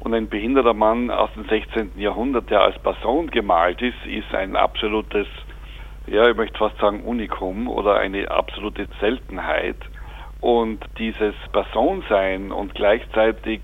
[0.00, 1.92] Und ein behinderter Mann aus dem 16.
[1.96, 5.26] Jahrhundert, der als Person gemalt ist, ist ein absolutes,
[6.06, 9.76] ja, ich möchte fast sagen Unikum oder eine absolute Seltenheit.
[10.40, 13.60] Und dieses Personsein und gleichzeitig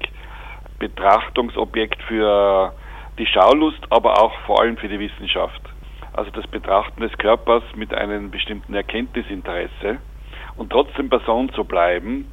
[0.81, 2.75] Betrachtungsobjekt für
[3.17, 5.62] die Schaulust, aber auch vor allem für die Wissenschaft
[6.14, 9.98] also das Betrachten des Körpers mit einem bestimmten Erkenntnisinteresse
[10.57, 12.27] und trotzdem Person zu bleiben,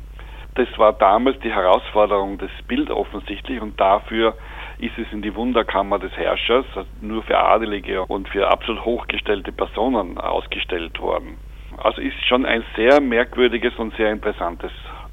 [0.55, 4.35] das war damals die Herausforderung des Bild offensichtlich und dafür
[4.79, 9.51] ist es in die Wunderkammer des Herrschers also nur für Adelige und für absolut hochgestellte
[9.51, 11.37] Personen ausgestellt worden.
[11.77, 14.71] Also ist schon ein sehr merkwürdiges und sehr interessantes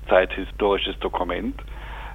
[0.08, 1.54] zeithistorisches Dokument,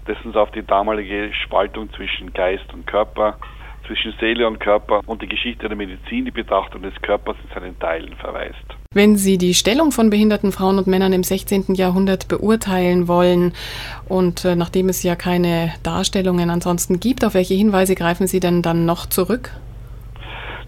[0.05, 3.37] das uns auf die damalige Spaltung zwischen Geist und Körper
[3.88, 7.80] zwischen Seele und Körper und die Geschichte der Medizin, die Betrachtung des Körpers in seinen
[7.80, 8.63] Teilen verweist.
[8.93, 11.76] Wenn Sie die Stellung von behinderten Frauen und Männern im 16.
[11.76, 13.54] Jahrhundert beurteilen wollen
[14.08, 18.62] und äh, nachdem es ja keine Darstellungen ansonsten gibt, auf welche Hinweise greifen Sie denn
[18.62, 19.52] dann noch zurück?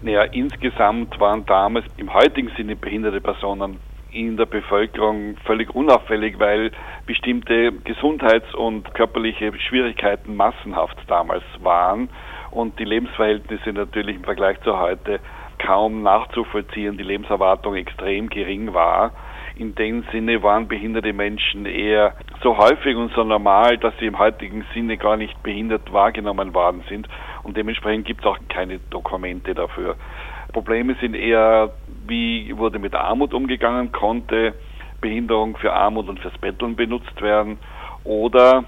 [0.02, 3.78] Naja, insgesamt waren damals im heutigen Sinne behinderte Personen
[4.12, 6.70] in der Bevölkerung völlig unauffällig, weil
[7.06, 12.08] bestimmte Gesundheits- und körperliche Schwierigkeiten massenhaft damals waren
[12.56, 15.20] und die Lebensverhältnisse natürlich im Vergleich zu heute
[15.58, 19.12] kaum nachzuvollziehen, die Lebenserwartung extrem gering war.
[19.56, 24.18] In dem Sinne waren behinderte Menschen eher so häufig und so normal, dass sie im
[24.18, 27.08] heutigen Sinne gar nicht behindert wahrgenommen worden sind
[27.42, 29.96] und dementsprechend gibt es auch keine Dokumente dafür.
[30.52, 31.74] Probleme sind eher,
[32.06, 34.54] wie wurde mit Armut umgegangen konnte,
[35.02, 37.58] Behinderung für Armut und fürs Betteln benutzt werden?
[38.04, 38.64] Oder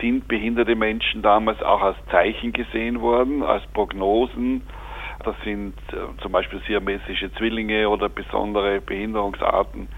[0.00, 4.62] sind behinderte Menschen damals auch als Zeichen gesehen worden, als Prognosen?
[5.24, 9.88] Das sind äh, zum Beispiel siamesische Zwillinge oder besondere Behinderungsarten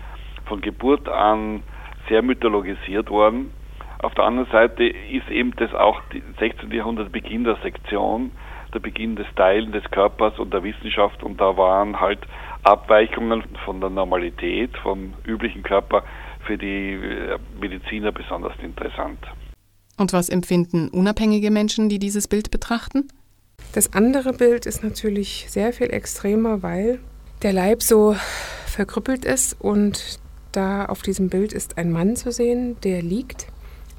[0.46, 1.62] von Geburt an
[2.08, 3.50] sehr mythologisiert worden.
[4.02, 6.70] Auf der anderen Seite ist eben das auch die 16.
[6.72, 8.32] Jahrhundert Beginn der Sektion,
[8.74, 12.18] der Beginn des Teilen des Körpers und der Wissenschaft und da waren halt
[12.64, 16.02] Abweichungen von der Normalität, vom üblichen Körper
[16.40, 19.18] für die äh, Mediziner besonders interessant.
[19.96, 23.08] Und was empfinden unabhängige Menschen, die dieses Bild betrachten?
[23.72, 27.00] Das andere Bild ist natürlich sehr viel extremer, weil
[27.42, 28.16] der Leib so
[28.66, 30.18] verkrüppelt ist und
[30.52, 33.46] da auf diesem Bild ist ein Mann zu sehen, der liegt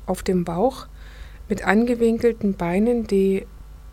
[0.05, 0.87] auf dem Bauch
[1.49, 3.45] mit angewinkelten Beinen, die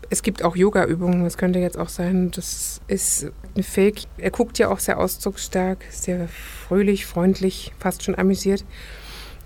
[0.09, 4.03] es gibt auch Yoga-Übungen, das könnte jetzt auch sein, das ist eine Fake.
[4.17, 8.63] Er guckt ja auch sehr ausdrucksstark, sehr fröhlich, freundlich, fast schon amüsiert.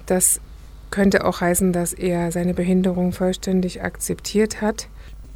[0.08, 0.42] Das
[0.92, 4.88] könnte auch heißen, dass er seine Behinderung vollständig akzeptiert hat.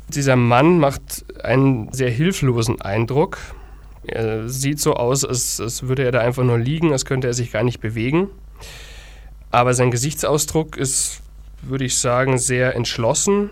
[0.08, 3.38] Dieser Mann macht einen sehr hilflosen Eindruck.
[4.04, 7.34] Er sieht so aus, als, als würde er da einfach nur liegen, als könnte er
[7.34, 8.30] sich gar nicht bewegen.
[9.52, 11.22] Aber sein Gesichtsausdruck ist,
[11.62, 13.50] würde ich sagen, sehr entschlossen.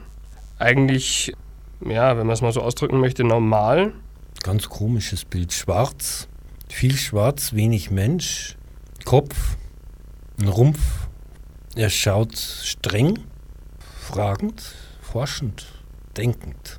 [0.57, 1.33] Eigentlich,
[1.85, 3.93] ja, wenn man es mal so ausdrücken möchte, normal.
[4.43, 5.53] Ganz komisches Bild.
[5.53, 6.27] Schwarz,
[6.69, 8.55] viel schwarz, wenig Mensch,
[9.05, 9.57] Kopf,
[10.39, 11.08] ein Rumpf.
[11.79, 13.19] Er schaut streng,
[14.01, 14.61] fragend,
[14.99, 15.65] forschend,
[16.17, 16.77] denkend.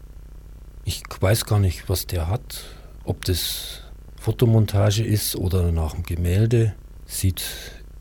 [0.84, 2.64] Ich weiß gar nicht, was der hat.
[3.04, 3.80] Ob das
[4.20, 6.74] Fotomontage ist oder nach dem Gemälde.
[7.06, 7.42] Sieht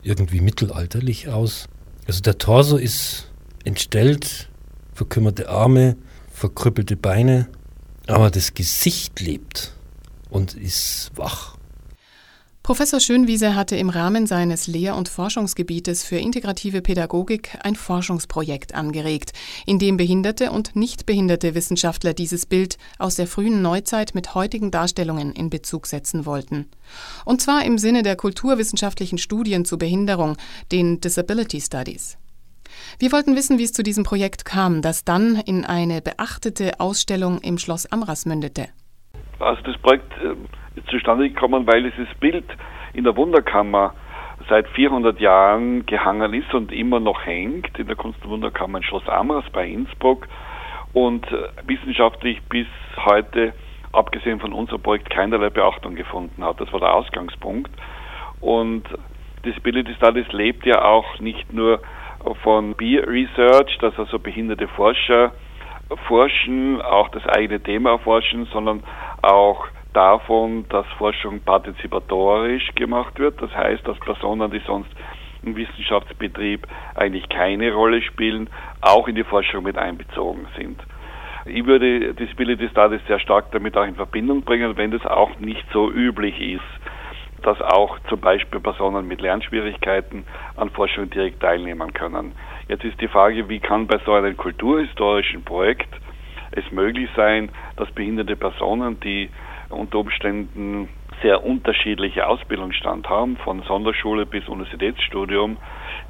[0.02, 1.70] irgendwie mittelalterlich aus.
[2.06, 3.32] Also der Torso ist
[3.64, 4.50] entstellt,
[4.92, 5.96] verkümmerte Arme,
[6.30, 7.48] verkrüppelte Beine,
[8.08, 9.72] aber das Gesicht lebt
[10.28, 11.56] und ist wach.
[12.62, 19.32] Professor Schönwiese hatte im Rahmen seines Lehr- und Forschungsgebietes für integrative Pädagogik ein Forschungsprojekt angeregt,
[19.64, 24.70] in dem behinderte und nicht behinderte Wissenschaftler dieses Bild aus der frühen Neuzeit mit heutigen
[24.70, 26.66] Darstellungen in Bezug setzen wollten.
[27.24, 30.36] Und zwar im Sinne der kulturwissenschaftlichen Studien zur Behinderung,
[30.70, 32.18] den Disability Studies.
[32.98, 37.40] Wir wollten wissen, wie es zu diesem Projekt kam, das dann in eine beachtete Ausstellung
[37.40, 38.68] im Schloss Amras mündete.
[39.40, 42.44] Also das Projekt äh, ist zustande gekommen, weil dieses Bild
[42.92, 43.94] in der Wunderkammer
[44.48, 48.84] seit 400 Jahren gehangen ist und immer noch hängt in der Kunst- und Wunderkammer in
[48.84, 50.28] Schloss Amras bei Innsbruck
[50.92, 52.66] und äh, wissenschaftlich bis
[53.04, 53.54] heute,
[53.92, 56.60] abgesehen von unserem Projekt, keinerlei Beachtung gefunden hat.
[56.60, 57.70] Das war der Ausgangspunkt.
[58.40, 58.84] Und
[59.44, 61.80] Disability Studies lebt ja auch nicht nur
[62.42, 65.32] von Peer Research, dass also behinderte Forscher
[66.06, 68.82] forschen, auch das eigene Thema erforschen, sondern
[69.22, 73.40] auch davon, dass Forschung partizipatorisch gemacht wird.
[73.42, 74.90] Das heißt, dass Personen, die sonst
[75.42, 80.80] im Wissenschaftsbetrieb eigentlich keine Rolle spielen, auch in die Forschung mit einbezogen sind.
[81.46, 85.64] Ich würde Disability Studies sehr stark damit auch in Verbindung bringen, wenn das auch nicht
[85.72, 86.60] so üblich ist,
[87.42, 90.24] dass auch zum Beispiel Personen mit Lernschwierigkeiten
[90.56, 92.32] an Forschung direkt teilnehmen können.
[92.68, 95.88] Jetzt ist die Frage, wie kann bei so einem kulturhistorischen Projekt
[96.52, 99.30] es möglich sein, dass behinderte Personen, die
[99.68, 100.88] unter Umständen
[101.22, 105.58] sehr unterschiedliche Ausbildungsstand haben, von Sonderschule bis Universitätsstudium,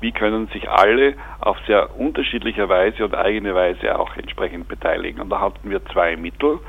[0.01, 5.21] wie können sich alle auf sehr unterschiedliche Weise und eigene Weise auch entsprechend beteiligen.
[5.21, 6.61] Und da hatten wir zwei Mittel.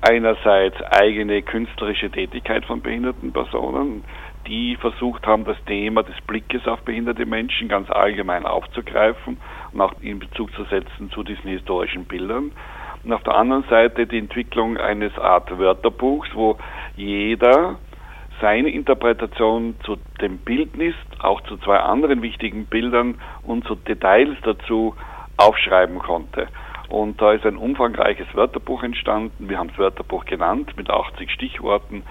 [0.00, 4.04] Einerseits eigene künstlerische Tätigkeit von behinderten Personen,
[4.46, 9.38] die versucht haben, das Thema des Blickes auf behinderte Menschen ganz allgemein aufzugreifen
[9.72, 12.52] und auch in Bezug zu setzen zu diesen historischen Bildern
[13.08, 16.58] und auf der anderen Seite die Entwicklung eines Art Wörterbuchs, wo
[16.94, 17.76] jeder
[18.38, 24.94] seine Interpretation zu dem Bildnis, auch zu zwei anderen wichtigen Bildern und zu Details dazu
[25.38, 26.48] aufschreiben konnte.
[26.90, 29.48] Und da ist ein umfangreiches Wörterbuch entstanden.
[29.48, 32.02] Wir haben es Wörterbuch genannt mit 80 Stichworten,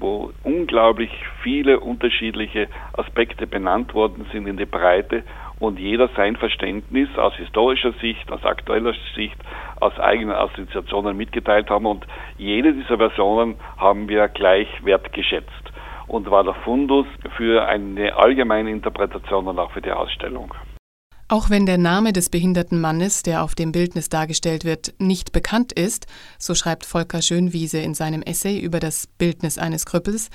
[0.00, 1.12] wo unglaublich
[1.44, 5.22] viele unterschiedliche Aspekte benannt worden sind in der Breite
[5.60, 9.36] und jeder sein Verständnis aus historischer Sicht, aus aktueller Sicht,
[9.78, 12.04] aus eigenen Assoziationen mitgeteilt haben und
[12.38, 15.70] jede dieser Versionen haben wir gleich wertgeschätzt
[16.08, 20.52] und war der Fundus für eine allgemeine Interpretation und auch für die Ausstellung.
[21.28, 25.72] Auch wenn der Name des behinderten Mannes, der auf dem Bildnis dargestellt wird, nicht bekannt
[25.72, 26.08] ist,
[26.38, 30.30] so schreibt Volker Schönwiese in seinem Essay über das Bildnis eines Krüppels,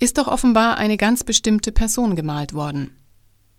[0.00, 3.03] ist doch offenbar eine ganz bestimmte Person gemalt worden.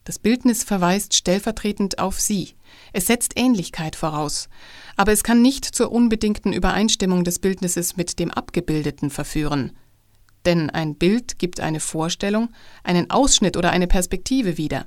[0.06, 2.54] Das Bildnis verweist stellvertretend auf sie.
[2.94, 4.50] Es setzt Ähnlichkeit voraus,
[4.96, 9.72] aber es kann nicht zur unbedingten Übereinstimmung des Bildnisses mit dem Abgebildeten verführen.
[10.46, 12.50] Denn ein Bild gibt eine Vorstellung,
[12.84, 14.86] einen Ausschnitt oder eine Perspektive wieder.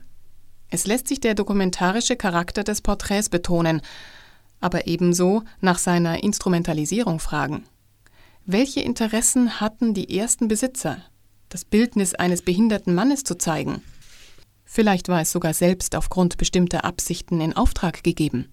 [0.71, 3.83] Es lässt sich der dokumentarische Charakter des Porträts betonen,
[4.61, 7.65] aber ebenso nach seiner Instrumentalisierung fragen.
[8.47, 11.03] Welche Interessen hatten die ersten Besitzer,
[11.49, 13.83] das Bildnis eines behinderten Mannes zu zeigen?
[14.71, 18.49] Vielleicht war es sogar selbst aufgrund bestimmter Absichten in Auftrag gegeben.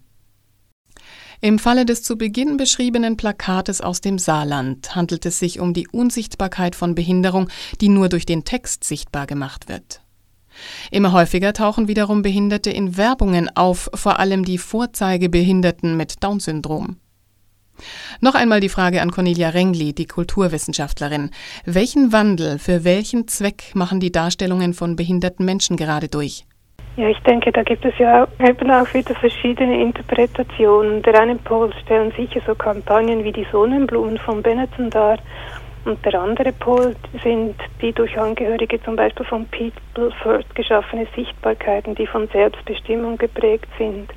[1.42, 5.86] Im Falle des zu Beginn beschriebenen Plakates aus dem Saarland handelt es sich um die
[5.88, 7.50] Unsichtbarkeit von Behinderung,
[7.82, 10.00] die nur durch den Text sichtbar gemacht wird.
[10.90, 16.96] Immer häufiger tauchen wiederum Behinderte in Werbungen auf, vor allem die Vorzeigebehinderten mit Down-Syndrom.
[18.20, 21.30] Noch einmal die Frage an Cornelia Rengli, die Kulturwissenschaftlerin.
[21.64, 26.44] Welchen Wandel, für welchen Zweck machen die Darstellungen von behinderten Menschen gerade durch?
[26.96, 31.02] Ja, ich denke, da gibt es ja eben auch wieder verschiedene Interpretationen.
[31.02, 35.18] Der eine Pol stellen sicher so Kampagnen wie die Sonnenblumen von Benetton dar.
[35.84, 41.94] Und der andere Pol sind die durch Angehörige zum Beispiel von People First geschaffene Sichtbarkeiten,
[41.94, 44.10] die von Selbstbestimmung geprägt sind.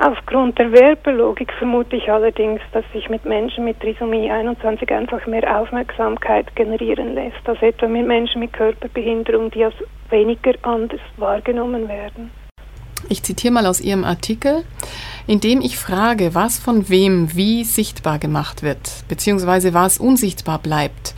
[0.00, 5.60] Aufgrund der Werbelogik vermute ich allerdings, dass sich mit Menschen mit Trisomie 21 einfach mehr
[5.60, 9.74] Aufmerksamkeit generieren lässt, als etwa mit Menschen mit Körperbehinderung, die als
[10.08, 12.30] weniger anders wahrgenommen werden.
[13.08, 14.64] Ich zitiere mal aus Ihrem Artikel,
[15.26, 21.14] in dem ich frage, was von wem wie sichtbar gemacht wird, beziehungsweise was unsichtbar bleibt.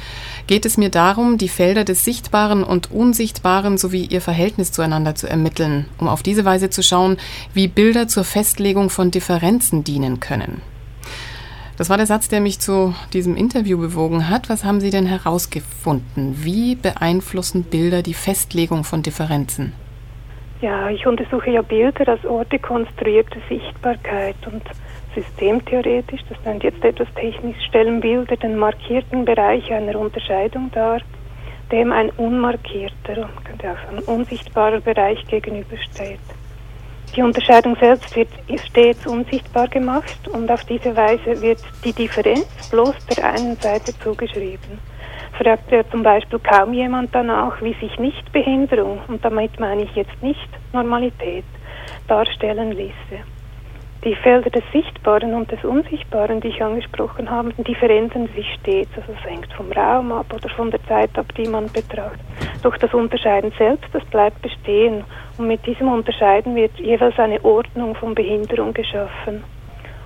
[0.51, 5.29] Geht es mir darum, die Felder des Sichtbaren und Unsichtbaren sowie ihr Verhältnis zueinander zu
[5.29, 7.19] ermitteln, um auf diese Weise zu schauen,
[7.55, 10.61] wie Bilder zur Festlegung von Differenzen dienen können.
[11.79, 14.49] Das war der Satz, der mich zu diesem Interview bewogen hat.
[14.49, 16.39] Was haben Sie denn herausgefunden?
[16.43, 19.73] Wie beeinflussen Bilder die Festlegung von Differenzen?
[20.61, 24.65] Ja, ich untersuche ja Bilder als Orte konstruierte Sichtbarkeit und
[25.15, 31.01] systemtheoretisch, das nennt jetzt etwas technisch, stellen Bilder den markierten Bereich einer Unterscheidung dar,
[31.73, 36.21] dem ein unmarkierter, könnte auch sagen, unsichtbarer Bereich gegenübersteht.
[37.17, 38.29] Die Unterscheidung selbst wird
[38.67, 44.79] stets unsichtbar gemacht und auf diese Weise wird die Differenz bloß der einen Seite zugeschrieben
[45.43, 50.23] fragt ja zum Beispiel kaum jemand danach, wie sich Nichtbehinderung, und damit meine ich jetzt
[50.23, 51.45] nicht Normalität,
[52.09, 53.25] darstellen ließe.
[54.03, 58.91] Die Felder des Sichtbaren und des Unsichtbaren, die ich angesprochen habe, die verändern sich stets.
[58.97, 62.21] Also es hängt vom Raum ab oder von der Zeit ab, die man betrachtet.
[62.63, 65.05] Doch das Unterscheiden selbst, das bleibt bestehen.
[65.37, 69.45] Und mit diesem Unterscheiden wird jeweils eine Ordnung von Behinderung geschaffen.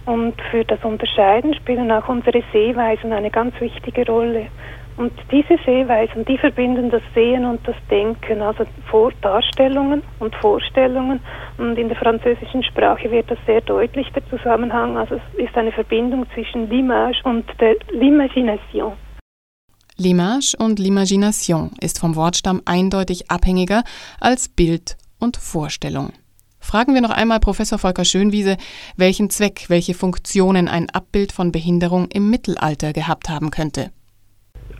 [0.06, 4.48] Und für das Unterscheiden spielen auch unsere Sehweisen eine ganz wichtige Rolle.
[4.96, 11.20] Und diese Sehweisen, die verbinden das Sehen und das Denken, also Vor Darstellungen und Vorstellungen.
[11.58, 14.96] Und in der französischen Sprache wird das sehr deutlich, der Zusammenhang.
[14.96, 18.92] Also es ist eine Verbindung zwischen l'image und der l'imagination.
[19.98, 23.82] L'image und l'imagination ist vom Wortstamm eindeutig abhängiger
[24.20, 26.12] als Bild und Vorstellung.
[26.60, 28.56] Fragen wir noch einmal Professor Volker Schönwiese,
[28.96, 33.90] welchen Zweck, welche Funktionen ein Abbild von Behinderung im Mittelalter gehabt haben könnte.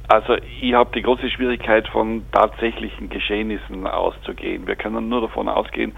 [0.09, 4.67] Also ich habe die große Schwierigkeit von tatsächlichen Geschehnissen auszugehen.
[4.67, 5.93] Wir können nur davon ausgehen,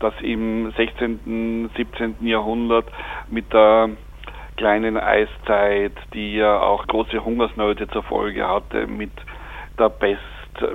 [0.00, 2.16] dass im 16., 17.
[2.26, 2.86] Jahrhundert
[3.28, 3.90] mit der
[4.56, 9.12] kleinen Eiszeit, die ja auch große Hungersnöte zur Folge hatte, mit
[9.78, 10.22] der Pest,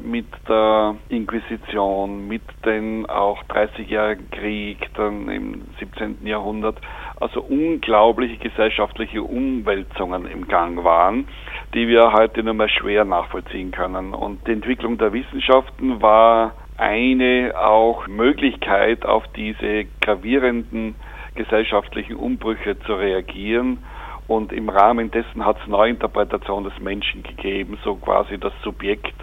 [0.01, 6.25] mit der Inquisition, mit dem auch 30-jährigen Krieg dann im 17.
[6.25, 6.79] Jahrhundert,
[7.19, 11.27] also unglaubliche gesellschaftliche Umwälzungen im Gang waren,
[11.73, 14.13] die wir heute nur mehr schwer nachvollziehen können.
[14.13, 20.95] Und die Entwicklung der Wissenschaften war eine auch Möglichkeit, auf diese gravierenden
[21.35, 23.79] gesellschaftlichen Umbrüche zu reagieren.
[24.27, 29.15] Und im Rahmen dessen hat es Neuinterpretation des Menschen gegeben, so quasi das Subjekt.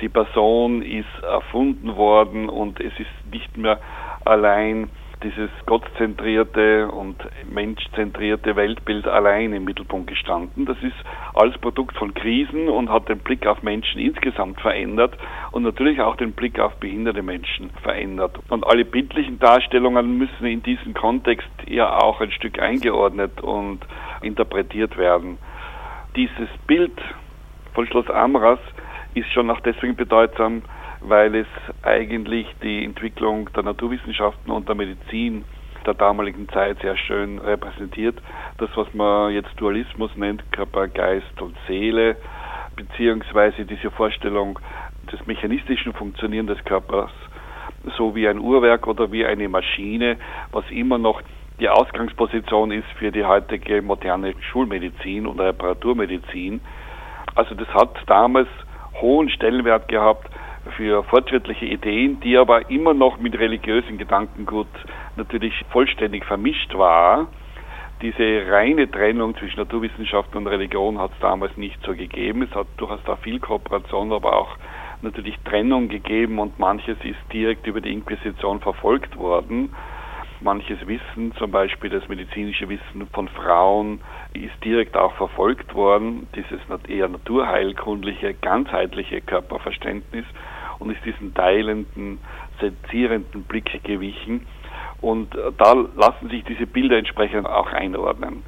[0.00, 3.78] Die Person ist erfunden worden und es ist nicht mehr
[4.24, 4.90] allein
[5.24, 7.16] dieses gottzentrierte und
[7.50, 10.66] menschzentrierte Weltbild allein im Mittelpunkt gestanden.
[10.66, 10.94] Das ist
[11.34, 15.16] als Produkt von Krisen und hat den Blick auf Menschen insgesamt verändert
[15.50, 18.38] und natürlich auch den Blick auf behinderte Menschen verändert.
[18.50, 23.80] Und alle bildlichen Darstellungen müssen in diesen Kontext ja auch ein Stück eingeordnet und
[24.20, 25.38] interpretiert werden.
[26.16, 26.92] Dieses Bild
[27.72, 28.60] von Schloss Amras
[29.14, 30.62] ist schon auch deswegen bedeutsam,
[31.06, 31.46] weil es
[31.82, 35.44] eigentlich die Entwicklung der Naturwissenschaften und der Medizin
[35.84, 38.16] der damaligen Zeit sehr schön repräsentiert.
[38.56, 42.16] Das, was man jetzt Dualismus nennt, Körper, Geist und Seele,
[42.74, 44.58] beziehungsweise diese Vorstellung
[45.12, 47.10] des mechanistischen Funktionieren des Körpers,
[47.98, 50.16] so wie ein Uhrwerk oder wie eine Maschine,
[50.52, 51.20] was immer noch
[51.60, 56.62] die Ausgangsposition ist für die heutige moderne Schulmedizin und Reparaturmedizin.
[57.34, 58.48] Also das hat damals
[59.00, 60.30] hohen Stellenwert gehabt
[60.76, 64.68] für fortschrittliche Ideen, die aber immer noch mit religiösen Gedankengut
[65.16, 67.28] natürlich vollständig vermischt war.
[68.02, 72.42] Diese reine Trennung zwischen Naturwissenschaften und Religion hat es damals nicht so gegeben.
[72.42, 74.56] Es hat durchaus da viel Kooperation, aber auch
[75.00, 79.74] natürlich Trennung gegeben und manches ist direkt über die Inquisition verfolgt worden.
[80.40, 84.00] Manches Wissen, zum Beispiel das medizinische Wissen von Frauen,
[84.34, 86.26] ist direkt auch verfolgt worden.
[86.34, 90.26] Dieses eher naturheilkundliche, ganzheitliche Körperverständnis
[90.78, 92.18] und ist diesen teilenden,
[92.60, 94.46] sensierenden Blick gewichen.
[95.00, 98.42] Und da lassen sich diese Bilder entsprechend auch einordnen.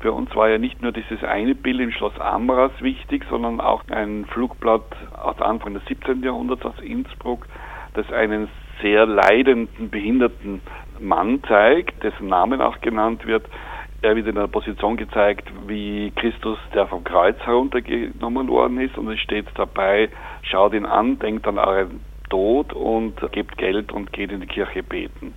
[0.00, 3.82] Für uns war ja nicht nur dieses eine Bild im Schloss Amras wichtig, sondern auch
[3.90, 6.22] ein Flugblatt aus Anfang des 17.
[6.22, 7.46] Jahrhunderts aus Innsbruck,
[7.92, 8.48] das einen
[8.80, 10.62] sehr leidenden, behinderten
[11.00, 13.44] Mann zeigt, dessen Namen auch genannt wird.
[14.02, 19.10] Er wird in einer Position gezeigt, wie Christus, der vom Kreuz heruntergenommen worden ist, und
[19.10, 20.08] es steht dabei,
[20.42, 24.82] schaut ihn an, denkt an euren Tod und gebt Geld und geht in die Kirche
[24.82, 25.34] beten.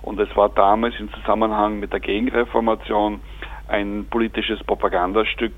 [0.00, 3.20] Und es war damals im Zusammenhang mit der Gegenreformation
[3.66, 5.52] ein politisches Propagandastück,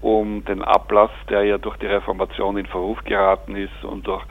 [0.00, 4.24] um den Ablass, der ja durch die Reformation in Verruf geraten ist und durch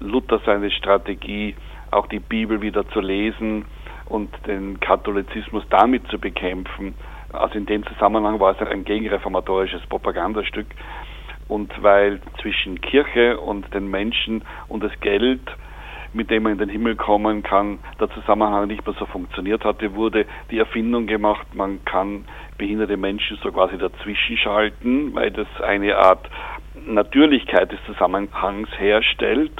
[0.00, 1.54] Luther seine Strategie,
[1.92, 3.66] auch die Bibel wieder zu lesen
[4.06, 6.94] und den Katholizismus damit zu bekämpfen.
[7.32, 10.66] Also in dem Zusammenhang war es ein gegenreformatorisches Propagandastück.
[11.48, 15.42] Und weil zwischen Kirche und den Menschen und das Geld
[16.14, 19.94] mit dem man in den Himmel kommen kann, der Zusammenhang nicht mehr so funktioniert hatte,
[19.94, 22.24] wurde die Erfindung gemacht, man kann
[22.56, 26.30] behinderte Menschen so quasi dazwischen schalten, weil das eine Art
[26.86, 29.52] Natürlichkeit des Zusammenhangs herstellt.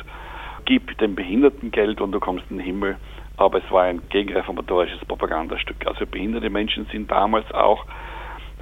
[0.64, 2.96] Gib dem Behinderten Geld und du kommst in den Himmel.
[3.36, 5.86] Aber es war ein gegenreformatorisches Propagandastück.
[5.86, 7.84] Also behinderte Menschen sind damals auch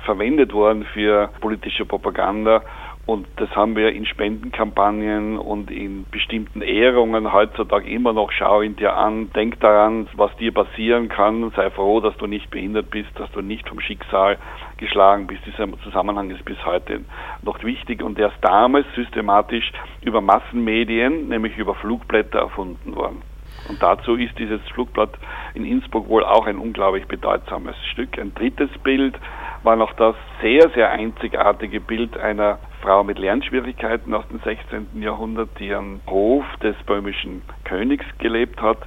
[0.04, 2.62] verwendet worden für politische Propaganda
[3.04, 8.30] und das haben wir in Spendenkampagnen und in bestimmten Ehrungen heutzutage immer noch.
[8.30, 11.50] Schau ihn dir an, denk daran, was dir passieren kann.
[11.56, 14.38] Sei froh, dass du nicht behindert bist, dass du nicht vom Schicksal
[14.76, 15.42] geschlagen bist.
[15.46, 17.00] Dieser Zusammenhang ist bis heute
[17.42, 23.22] noch wichtig und der ist damals systematisch über Massenmedien, nämlich über Flugblätter erfunden worden.
[23.68, 25.10] Und dazu ist dieses Flugblatt
[25.54, 28.18] in Innsbruck wohl auch ein unglaublich bedeutsames Stück.
[28.18, 29.18] Ein drittes Bild
[29.62, 35.00] war noch das sehr, sehr einzigartige Bild einer Frau mit Lernschwierigkeiten aus dem 16.
[35.00, 38.78] Jahrhundert, die am Hof des böhmischen Königs gelebt hat,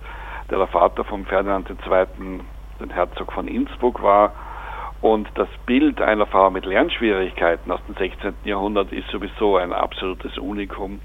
[0.50, 2.42] der der Vater von Ferdinand II.,
[2.80, 4.34] den Herzog von Innsbruck war.
[5.02, 8.34] Und das Bild einer Frau mit Lernschwierigkeiten aus dem 16.
[8.44, 11.00] Jahrhundert ist sowieso ein absolutes Unikum.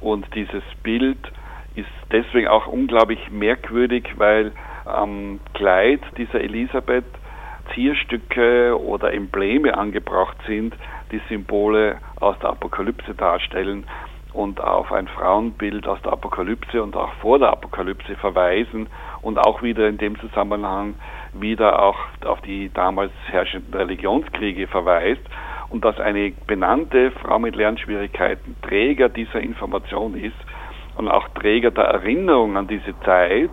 [0.00, 1.32] Und dieses Bild
[1.74, 4.52] ist deswegen auch unglaublich merkwürdig, weil
[4.84, 7.04] am Kleid dieser Elisabeth
[7.74, 10.74] Zierstücke oder Embleme angebracht sind,
[11.10, 13.84] die Symbole aus der Apokalypse darstellen
[14.32, 18.88] und auf ein Frauenbild aus der Apokalypse und auch vor der Apokalypse verweisen
[19.20, 20.94] und auch wieder in dem Zusammenhang
[21.34, 25.22] wieder auch auf die damals herrschenden Religionskriege verweist
[25.68, 30.36] und dass eine benannte Frau mit Lernschwierigkeiten Träger dieser Information ist
[30.96, 33.50] und auch Träger der Erinnerung an diese Zeit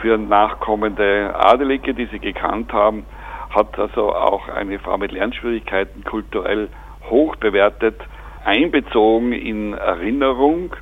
[0.00, 3.04] für nachkommende Adelige, die sie gekannt haben,
[3.50, 6.68] hat also auch eine Frau mit Lernschwierigkeiten kulturell
[7.08, 8.00] hoch bewertet,
[8.44, 10.74] einbezogen in Erinnerung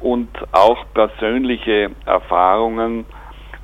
[0.00, 3.04] und auch persönliche Erfahrungen.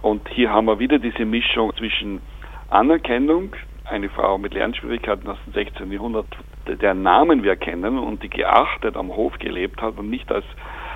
[0.02, 2.20] Und hier haben wir wieder diese Mischung zwischen
[2.68, 3.54] Anerkennung,
[3.84, 5.92] eine Frau mit Lernschwierigkeiten aus dem 16.
[5.92, 6.26] Jahrhundert,
[6.66, 10.44] deren Namen wir kennen und die geachtet am Hof gelebt hat und nicht als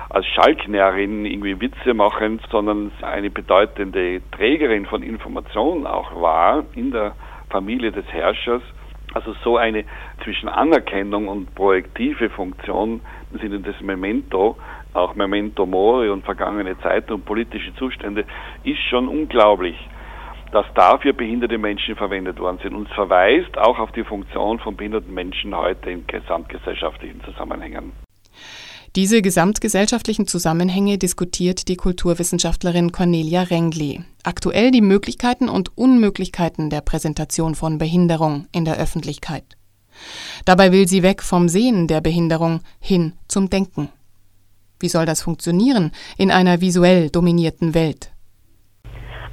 [0.09, 7.15] als Schalknärin irgendwie Witze machen, sondern eine bedeutende Trägerin von Informationen auch war in der
[7.49, 8.61] Familie des Herrschers.
[9.13, 9.85] Also so eine
[10.23, 13.01] zwischen Anerkennung und projektive Funktion
[13.31, 14.57] im Sinne des Memento,
[14.93, 18.25] auch Memento Mori und vergangene Zeiten und politische Zustände,
[18.63, 19.77] ist schon unglaublich,
[20.51, 22.75] dass dafür behinderte Menschen verwendet worden sind.
[22.75, 28.06] Und es verweist auch auf die Funktion von behinderten Menschen heute in gesamtgesellschaftlichen Zusammenhängen.
[28.95, 34.01] Diese gesamtgesellschaftlichen Zusammenhänge diskutiert die Kulturwissenschaftlerin Cornelia Rengli.
[34.23, 39.43] Aktuell die Möglichkeiten und Unmöglichkeiten der Präsentation von Behinderung in der Öffentlichkeit.
[40.45, 43.89] Dabei will sie weg vom Sehen der Behinderung hin zum Denken.
[44.79, 48.11] Wie soll das funktionieren in einer visuell dominierten Welt?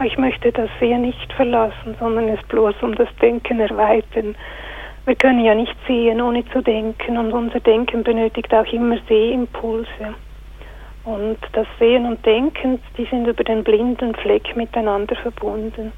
[0.04, 4.34] Ich möchte das Sehen nicht verlassen, sondern es bloß um das Denken erweitern.
[5.06, 10.14] Wir können ja nicht sehen, ohne zu denken und unser Denken benötigt auch immer Sehimpulse.
[11.04, 15.92] Und das Sehen und Denken, die sind über den blinden Fleck miteinander verbunden.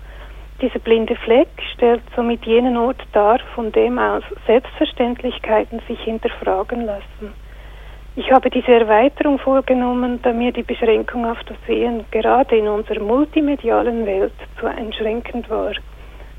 [0.60, 7.34] Dieser blinde Fleck stellt somit jenen Ort dar, von dem aus Selbstverständlichkeiten sich hinterfragen lassen.
[8.16, 13.00] Ich habe diese Erweiterung vorgenommen, da mir die Beschränkung auf das Sehen gerade in unserer
[13.00, 15.74] multimedialen Welt zu einschränkend war.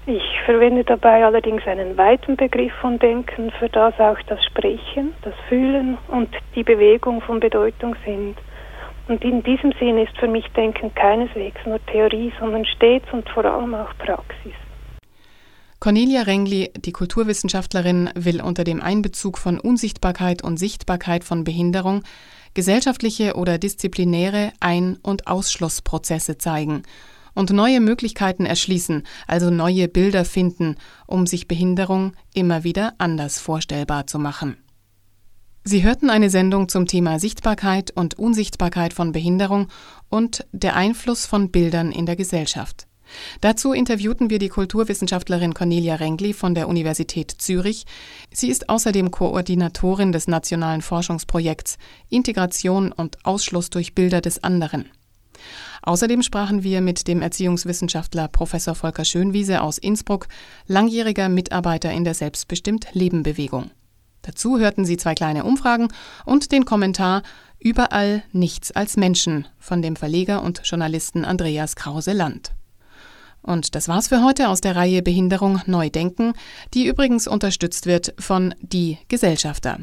[0.10, 5.34] Ich verwende dabei allerdings einen weiten Begriff von Denken, für das auch das Sprechen, das
[5.50, 8.38] Fühlen und die Bewegung von Bedeutung sind.
[9.10, 13.44] Und in diesem Sinn ist für mich Denken keineswegs nur Theorie, sondern stets und vor
[13.44, 14.54] allem auch Praxis.
[15.82, 22.04] Cornelia Rengli, die Kulturwissenschaftlerin, will unter dem Einbezug von Unsichtbarkeit und Sichtbarkeit von Behinderung
[22.54, 26.84] gesellschaftliche oder disziplinäre Ein- und Ausschlussprozesse zeigen
[27.38, 30.76] und neue Möglichkeiten erschließen, also neue Bilder finden,
[31.06, 34.58] um sich Behinderung immer wieder anders vorstellbar zu machen.
[35.64, 39.68] Sie hörten eine Sendung zum Thema Sichtbarkeit und Unsichtbarkeit von Behinderung
[40.10, 42.88] und der Einfluss von Bildern in der Gesellschaft.
[43.42, 47.86] Dazu interviewten wir die Kulturwissenschaftlerin Cornelia Rengli von der Universität Zürich.
[48.32, 51.78] Sie ist außerdem Koordinatorin des nationalen Forschungsprojekts
[52.10, 54.86] Integration und Ausschluss durch Bilder des anderen.
[55.82, 60.28] Außerdem sprachen wir mit dem Erziehungswissenschaftler Professor Volker Schönwiese aus Innsbruck,
[60.68, 63.72] langjähriger Mitarbeiter in der Selbstbestimmt Leben Bewegung.
[64.24, 65.88] Dazu hörten Sie zwei kleine Umfragen
[66.26, 67.24] und den Kommentar
[67.60, 72.52] Überall nichts als Menschen von dem Verleger und Journalisten Andreas Krause-Land.
[73.42, 76.34] Und das war's für heute aus der Reihe Behinderung neu denken,
[76.74, 79.80] die übrigens unterstützt wird von Die Gesellschafter.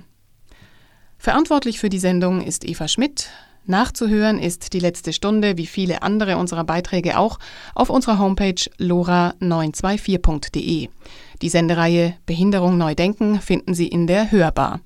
[1.18, 3.28] Verantwortlich für die Sendung ist Eva Schmidt.
[3.66, 7.38] Nachzuhören ist die letzte Stunde, wie viele andere unserer Beiträge auch,
[7.74, 10.88] auf unserer Homepage lora924.de.
[11.42, 14.80] Die Sendereihe Behinderung neu denken finden Sie in der Hörbar.